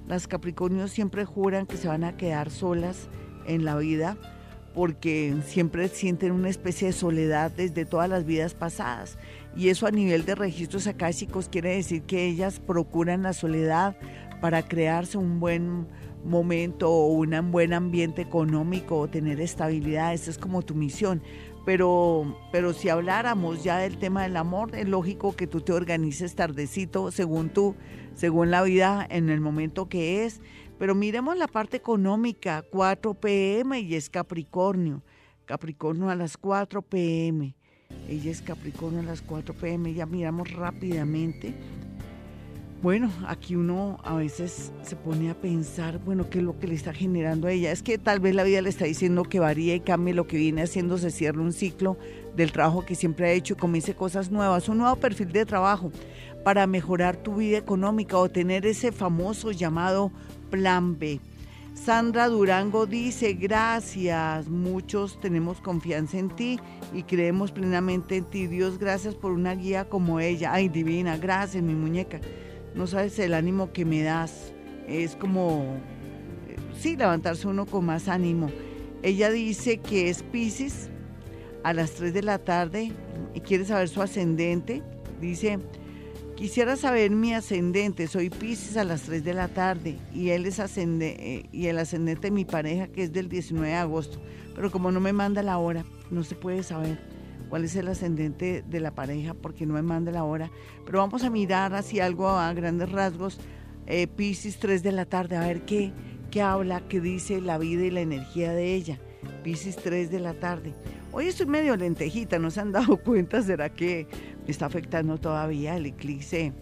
[0.08, 3.08] las Capricornios siempre juran que se van a quedar solas
[3.46, 4.16] en la vida
[4.74, 9.18] porque siempre sienten una especie de soledad desde todas las vidas pasadas.
[9.56, 13.96] Y eso a nivel de registros acásicos quiere decir que ellas procuran la soledad
[14.40, 15.88] para crearse un buen
[16.24, 20.14] momento o un buen ambiente económico o tener estabilidad.
[20.14, 21.22] Esa es como tu misión.
[21.64, 26.34] Pero, pero si habláramos ya del tema del amor, es lógico que tú te organices
[26.34, 27.74] tardecito según tú
[28.14, 30.40] según la vida en el momento que es.
[30.78, 35.02] Pero miremos la parte económica, 4 pm y es Capricornio.
[35.44, 37.54] Capricornio a las 4 pm.
[38.08, 39.92] Ella es Capricornio a las 4 pm.
[39.92, 41.54] Ya miramos rápidamente.
[42.80, 46.74] Bueno, aquí uno a veces se pone a pensar, bueno, qué es lo que le
[46.74, 47.72] está generando a ella.
[47.72, 50.36] Es que tal vez la vida le está diciendo que varíe y cambie lo que
[50.36, 51.98] viene haciendo, se cierre un ciclo
[52.36, 55.90] del trabajo que siempre ha hecho y comience cosas nuevas, un nuevo perfil de trabajo
[56.44, 60.12] para mejorar tu vida económica o tener ese famoso llamado
[60.48, 61.20] plan B.
[61.84, 66.58] Sandra Durango dice, gracias, muchos tenemos confianza en ti
[66.92, 68.46] y creemos plenamente en ti.
[68.46, 70.52] Dios, gracias por una guía como ella.
[70.52, 72.20] Ay, divina, gracias, mi muñeca.
[72.74, 74.52] No sabes el ánimo que me das.
[74.86, 75.76] Es como,
[76.48, 78.50] eh, sí, levantarse uno con más ánimo.
[79.02, 80.90] Ella dice que es Pisces
[81.62, 82.92] a las 3 de la tarde
[83.34, 84.82] y quiere saber su ascendente.
[85.20, 85.58] Dice,
[86.38, 90.60] Quisiera saber mi ascendente, soy Pisces a las 3 de la tarde y él es
[90.60, 94.20] ascendente, eh, y el ascendente de mi pareja que es del 19 de agosto,
[94.54, 97.00] pero como no me manda la hora, no se puede saber
[97.48, 100.48] cuál es el ascendente de la pareja porque no me manda la hora,
[100.86, 103.40] pero vamos a mirar así algo a grandes rasgos,
[103.88, 105.90] eh, Pisces 3 de la tarde, a ver qué,
[106.30, 109.00] qué habla, qué dice la vida y la energía de ella,
[109.42, 110.72] Pisces 3 de la tarde.
[111.10, 113.42] Hoy estoy medio lentejita, ¿no se han dado cuenta?
[113.42, 114.06] ¿Será que
[114.48, 116.52] está afectando todavía el eclipse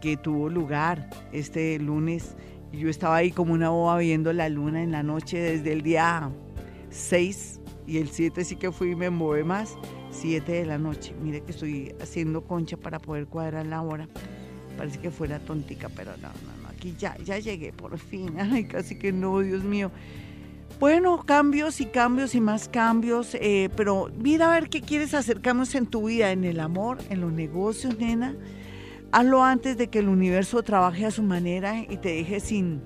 [0.00, 2.36] que tuvo lugar este lunes.
[2.72, 6.30] Yo estaba ahí como una boba viendo la luna en la noche desde el día
[6.90, 9.76] 6 y el 7 sí que fui y me mueve más,
[10.10, 11.14] 7 de la noche.
[11.22, 14.08] Mire que estoy haciendo concha para poder cuadrar la hora.
[14.76, 18.34] Parece que fuera tontica, pero no, no, no, aquí ya, ya llegué por fin.
[18.38, 19.90] Ay, casi que no, Dios mío.
[20.78, 25.74] Bueno, cambios y cambios y más cambios, eh, pero mira a ver qué quieres acercarnos
[25.74, 28.36] en tu vida, en el amor, en los negocios, nena.
[29.10, 32.80] Hazlo antes de que el universo trabaje a su manera y te deje sin,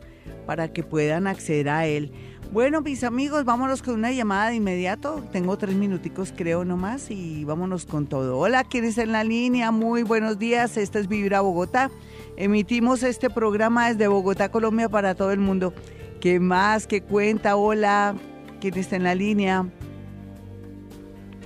[0.46, 2.12] para que puedan acceder a él.
[2.52, 5.24] Bueno, mis amigos, vámonos con una llamada de inmediato.
[5.32, 8.38] Tengo tres minuticos, creo, nomás, y vámonos con todo.
[8.40, 9.72] Hola, ¿quién está en la línea?
[9.72, 10.76] Muy buenos días.
[10.76, 11.92] Esta es Vibra Bogotá.
[12.36, 15.74] Emitimos este programa desde Bogotá, Colombia, para todo el mundo.
[16.20, 16.88] ¿Qué más?
[16.88, 17.56] ¿Qué cuenta?
[17.56, 18.16] Hola,
[18.60, 19.66] ¿quién está en la línea?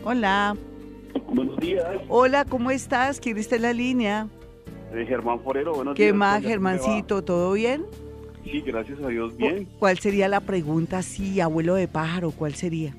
[0.04, 0.58] Hola.
[1.28, 1.86] Buenos días.
[2.10, 3.20] Hola, ¿cómo estás?
[3.20, 4.28] ¿Quién está en la línea?
[4.94, 6.16] Eh, Germán Forero, buenos ¿Qué días.
[6.16, 6.50] más, ¿cómo le va?
[6.52, 7.22] Germancito?
[7.24, 7.86] ¿Todo bien?
[8.44, 9.68] Sí, gracias a Dios, bien.
[9.80, 11.02] ¿Cuál sería la pregunta?
[11.02, 12.96] Sí, abuelo de pájaro, ¿cuál sería?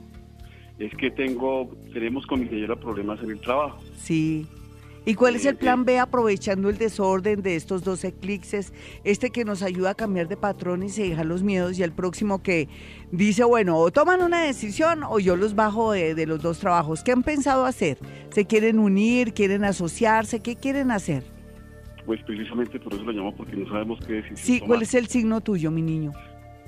[0.78, 3.78] Es que tengo, tenemos con mi señora problemas en el trabajo.
[3.97, 4.47] Sí.
[5.05, 5.84] ¿Y cuál es el plan.
[5.84, 8.72] B aprovechando el desorden de estos dos eclipses?
[9.03, 12.40] Este que nos ayuda a cambiar de patrones y dejar los miedos y el próximo
[12.40, 12.68] que
[13.11, 17.03] dice, bueno, o toman una decisión o yo los bajo de, de los dos trabajos.
[17.03, 17.99] ¿Qué han pensado hacer?
[18.30, 19.34] ¿Se quieren unir?
[19.34, 20.38] ¿Quieren asociarse?
[20.38, 21.24] ¿Qué quieren hacer?
[22.07, 24.69] Pues precisamente por eso lo llamo, porque no sabemos qué decisión Sí, tomar.
[24.69, 26.13] ¿cuál es el signo tuyo, mi niño?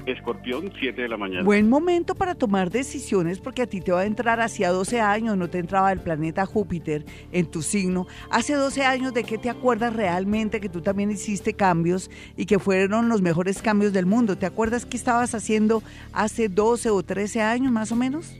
[0.06, 1.44] Escorpión, 7 de la mañana.
[1.44, 5.36] Buen momento para tomar decisiones porque a ti te va a entrar hacia 12 años,
[5.36, 8.06] no te entraba el planeta Júpiter en tu signo.
[8.30, 12.58] Hace 12 años de qué te acuerdas realmente que tú también hiciste cambios y que
[12.58, 14.36] fueron los mejores cambios del mundo.
[14.36, 15.82] ¿Te acuerdas qué estabas haciendo
[16.12, 18.36] hace 12 o 13 años más o menos?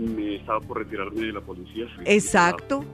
[0.00, 1.86] Me estaba por retirarme de la policía.
[2.06, 2.84] Exacto.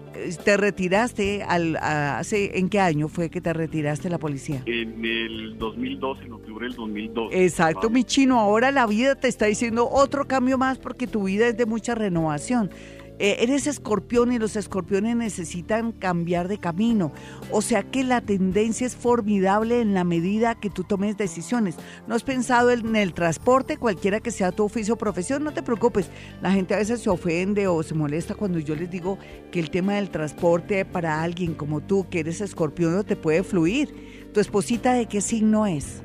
[0.45, 4.63] Te retiraste al, a- hace ¿en qué año fue que te retiraste de la policía?
[4.67, 7.45] En el 2012, en octubre del 2012.
[7.45, 8.41] Exacto, mi chino.
[8.41, 11.95] Ahora la vida te está diciendo otro cambio más porque tu vida es de mucha
[11.95, 12.71] renovación.
[13.19, 17.13] Eh, eres escorpión y los escorpiones necesitan cambiar de camino.
[17.51, 21.77] O sea que la tendencia es formidable en la medida que tú tomes decisiones.
[22.07, 25.45] ¿No has pensado en el transporte, cualquiera que sea tu oficio o profesión?
[25.45, 26.11] No te preocupes.
[26.43, 29.19] La gente a veces se ofende o se molesta cuando yo les digo
[29.51, 33.43] que el tema del transporte para alguien como tú, que eres escorpión, no te puede
[33.43, 34.29] fluir.
[34.33, 36.03] ¿Tu esposita de qué signo es?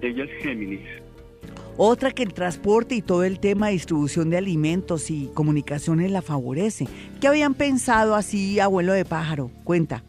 [0.00, 1.03] Ella es Géminis.
[1.76, 6.22] Otra que el transporte y todo el tema de distribución de alimentos y comunicaciones la
[6.22, 6.86] favorece.
[7.20, 9.50] ¿Qué habían pensado así, abuelo de pájaro?
[9.64, 10.04] Cuenta.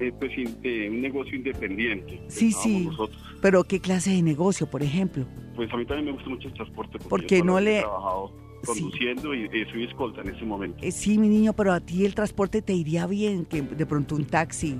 [0.00, 0.32] Eh, pues
[0.64, 2.20] eh, un negocio independiente.
[2.28, 2.86] Sí, sí.
[2.86, 3.16] Nosotros.
[3.40, 5.24] Pero ¿qué clase de negocio, por ejemplo?
[5.54, 6.98] Pues a mí también me gusta mucho el transporte.
[6.98, 8.32] ¿Por yo qué toda la no le- He trabajado
[8.64, 8.66] Sí.
[8.82, 10.78] conduciendo y eh, soy escolta en ese momento.
[10.82, 14.16] Eh, sí, mi niño, pero a ti el transporte te iría bien, que de pronto
[14.16, 14.76] un taxi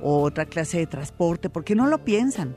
[0.00, 1.50] o otra clase de transporte.
[1.50, 2.54] ¿Por qué no lo piensan?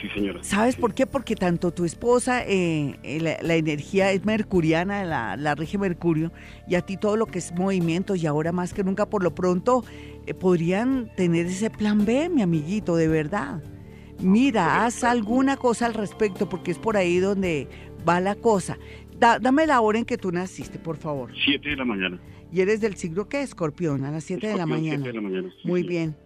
[0.00, 0.42] Sí, señora.
[0.42, 0.80] ¿Sabes Sí.
[0.80, 1.06] por qué?
[1.06, 6.32] Porque tanto tu esposa, eh, eh, la, la energía es mercuriana, la, la rige Mercurio,
[6.68, 9.34] y a ti todo lo que es movimiento, y ahora más que nunca, por lo
[9.34, 9.84] pronto,
[10.26, 13.62] eh, podrían tener ese plan B, mi amiguito, de verdad.
[14.20, 17.68] Mira, haz alguna cosa al respecto, porque es por ahí donde
[18.08, 18.78] va la cosa.
[19.18, 21.30] Da- dame la hora en que tú naciste, por favor.
[21.44, 22.18] 7 de la mañana.
[22.52, 24.96] Y eres del signo que escorpión, a las 7 de la mañana.
[25.04, 25.48] siete de la mañana.
[25.62, 25.88] sí, Muy sí.
[25.88, 26.16] bien.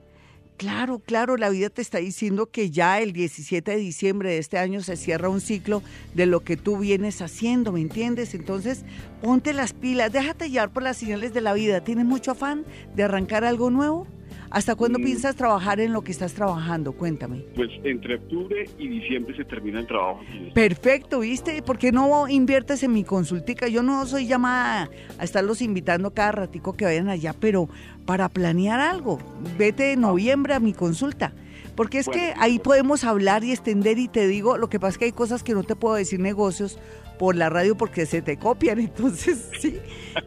[0.57, 4.57] Claro, claro, la vida te está diciendo que ya el 17 de diciembre de este
[4.57, 5.83] año se cierra un ciclo
[6.15, 8.35] de lo que tú vienes haciendo, ¿me entiendes?
[8.35, 8.85] Entonces,
[9.21, 11.83] ponte las pilas, déjate llevar por las señales de la vida.
[11.83, 14.07] ¿Tienes mucho afán de arrancar algo nuevo?
[14.55, 15.03] ¿Hasta cuándo Mm.
[15.03, 16.93] piensas trabajar en lo que estás trabajando?
[16.93, 17.45] Cuéntame.
[17.57, 20.21] Pues entre octubre y diciembre se termina el trabajo.
[20.55, 21.61] Perfecto, ¿viste?
[21.61, 23.67] ¿Por qué no inviertes en mi consultica?
[23.67, 24.89] Yo no soy llamada
[25.19, 27.69] a estarlos invitando cada ratico que vayan allá, pero
[28.07, 29.19] para planear algo,
[29.59, 31.33] vete en noviembre a mi consulta.
[31.75, 32.63] Porque es que Bueno, ahí bueno.
[32.63, 35.55] podemos hablar y extender y te digo, lo que pasa es que hay cosas que
[35.55, 36.79] no te puedo decir negocios
[37.19, 39.79] por la radio porque se te copian, entonces sí.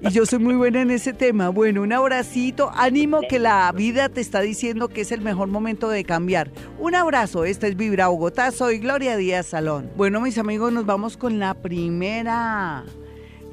[0.01, 1.49] Y yo soy muy buena en ese tema.
[1.49, 5.89] Bueno, un abracito, ánimo que la vida te está diciendo que es el mejor momento
[5.89, 6.51] de cambiar.
[6.79, 9.89] Un abrazo, esta es Vibra Bogotá, soy Gloria Díaz Salón.
[9.95, 12.83] Bueno, mis amigos, nos vamos con la primera,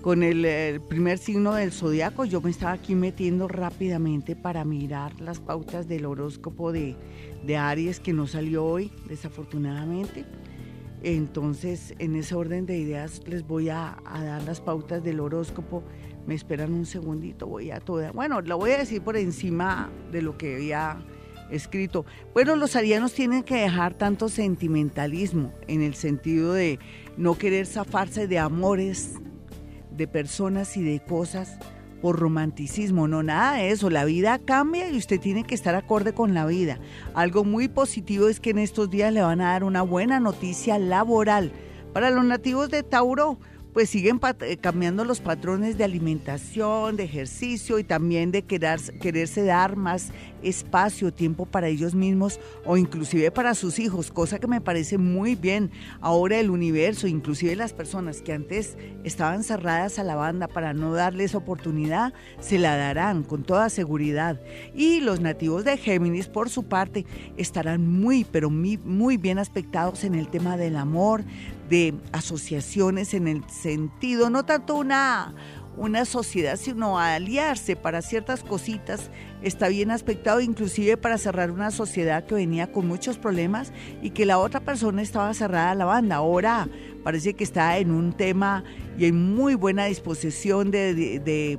[0.01, 2.24] con el, el primer signo del zodiaco.
[2.24, 6.97] Yo me estaba aquí metiendo rápidamente para mirar las pautas del horóscopo de,
[7.45, 10.24] de Aries que no salió hoy, desafortunadamente.
[11.05, 15.85] Entonces, en ese orden de ideas, les voy a, dar las pautas del horóscopo.
[16.27, 18.11] Me esperan un segundito, voy a toda.
[18.13, 21.05] Bueno, lo voy a decir por encima de lo que había
[21.51, 22.07] escrito.
[22.33, 26.79] Bueno, los arianos tienen que dejar tanto sentimentalismo en el sentido de
[27.19, 29.17] no querer zafarse de amores,
[29.91, 31.59] de personas y de cosas
[32.05, 33.89] por romanticismo, no nada de eso.
[33.89, 36.79] La vida cambia y usted tiene que estar acorde con la vida.
[37.15, 40.79] Algo muy positivo es que en estos días le van a dar una buena noticia
[40.79, 41.51] laboral.
[41.95, 43.39] Para los nativos de Tauro,
[43.75, 49.45] pues siguen eh, cambiando los patrones de alimentación, de ejercicio y también de querer, quererse
[49.45, 50.12] dar más
[50.43, 55.35] espacio, tiempo para ellos mismos o inclusive para sus hijos, cosa que me parece muy
[55.35, 55.72] bien.
[56.01, 60.95] Ahora el universo, inclusive las personas que antes estaban cerradas a la banda para no
[60.95, 64.41] darles oportunidad, se la darán con toda seguridad.
[64.75, 67.07] Y los nativos de Géminis, por su parte,
[67.37, 71.25] estarán muy, pero muy, muy bien aspectados en el tema del amor,
[71.69, 75.35] de asociaciones en el sentido, no tanto una,
[75.77, 79.11] una sociedad, sino aliarse para ciertas cositas
[79.43, 84.27] está bien aspectado, inclusive para cerrar una sociedad que venía con muchos problemas y que
[84.27, 86.17] la otra persona estaba cerrada a la banda.
[86.17, 86.69] Ahora
[87.03, 88.65] parece que está en un tema
[88.99, 91.59] y en muy buena disposición de, de,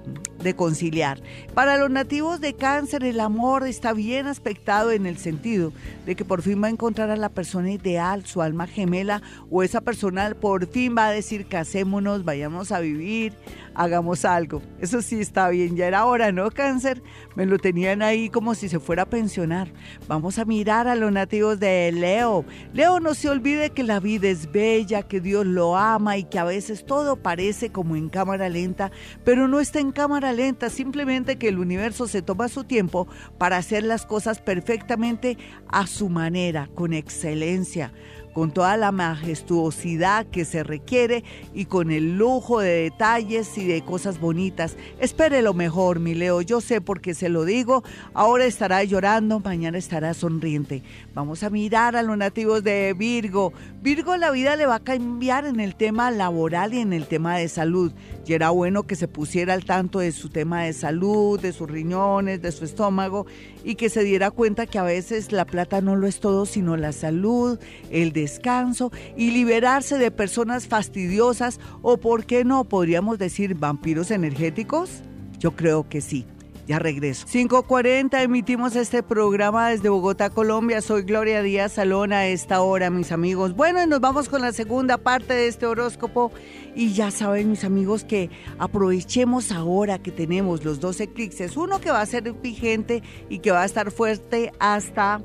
[0.54, 1.22] conciliar.
[1.54, 5.72] Para los nativos de cáncer, el amor está bien aspectado en el sentido
[6.06, 9.64] de que por fin va a encontrar a la persona ideal, su alma gemela, o
[9.64, 13.34] esa persona por fin va a decir casémonos, vayamos a vivir,
[13.76, 14.62] hagamos algo.
[14.80, 17.04] Eso sí está bien, ya era hora, ¿no, cáncer?
[17.36, 19.72] Me lo tenían ahí como si se fuera a pensionar.
[20.08, 22.46] Vamos a mirar a los nativos de Leo.
[22.74, 26.40] Leo, no se olvide que la vida es bella, que Dios lo ama y que
[26.40, 28.92] a veces todo parece como en cámara lenta,
[29.24, 33.08] pero no está en cámara lenta, simplemente que el universo se toma su tiempo
[33.38, 37.92] para hacer las cosas perfectamente a su manera, con excelencia
[38.36, 41.24] con toda la majestuosidad que se requiere
[41.54, 44.76] y con el lujo de detalles y de cosas bonitas.
[45.00, 49.78] Espere lo mejor, mi Leo, yo sé porque se lo digo, ahora estará llorando, mañana
[49.78, 50.84] estará sonriente.
[51.14, 53.54] Vamos a mirar a los nativos de Virgo.
[53.82, 57.38] Virgo la vida le va a cambiar en el tema laboral y en el tema
[57.38, 57.94] de salud.
[58.28, 61.72] Y era bueno que se pusiera al tanto de su tema de salud, de sus
[61.72, 63.28] riñones, de su estómago
[63.66, 66.78] y que se diera cuenta que a veces la plata no lo es todo, sino
[66.78, 67.60] la salud,
[67.90, 72.64] el descanso y liberarse de personas fastidiosas o, ¿por qué no?
[72.66, 75.02] Podríamos decir vampiros energéticos.
[75.40, 76.26] Yo creo que sí.
[76.68, 77.28] Ya regreso.
[77.28, 80.82] 5.40 emitimos este programa desde Bogotá, Colombia.
[80.82, 83.56] Soy Gloria Díaz Salón a esta hora, mis amigos.
[83.56, 86.32] Bueno, nos vamos con la segunda parte de este horóscopo.
[86.74, 91.56] Y ya saben, mis amigos, que aprovechemos ahora que tenemos los dos eclipses.
[91.56, 95.22] Uno que va a ser vigente y que va a estar fuerte hasta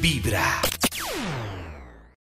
[0.02, 0.60] vibra.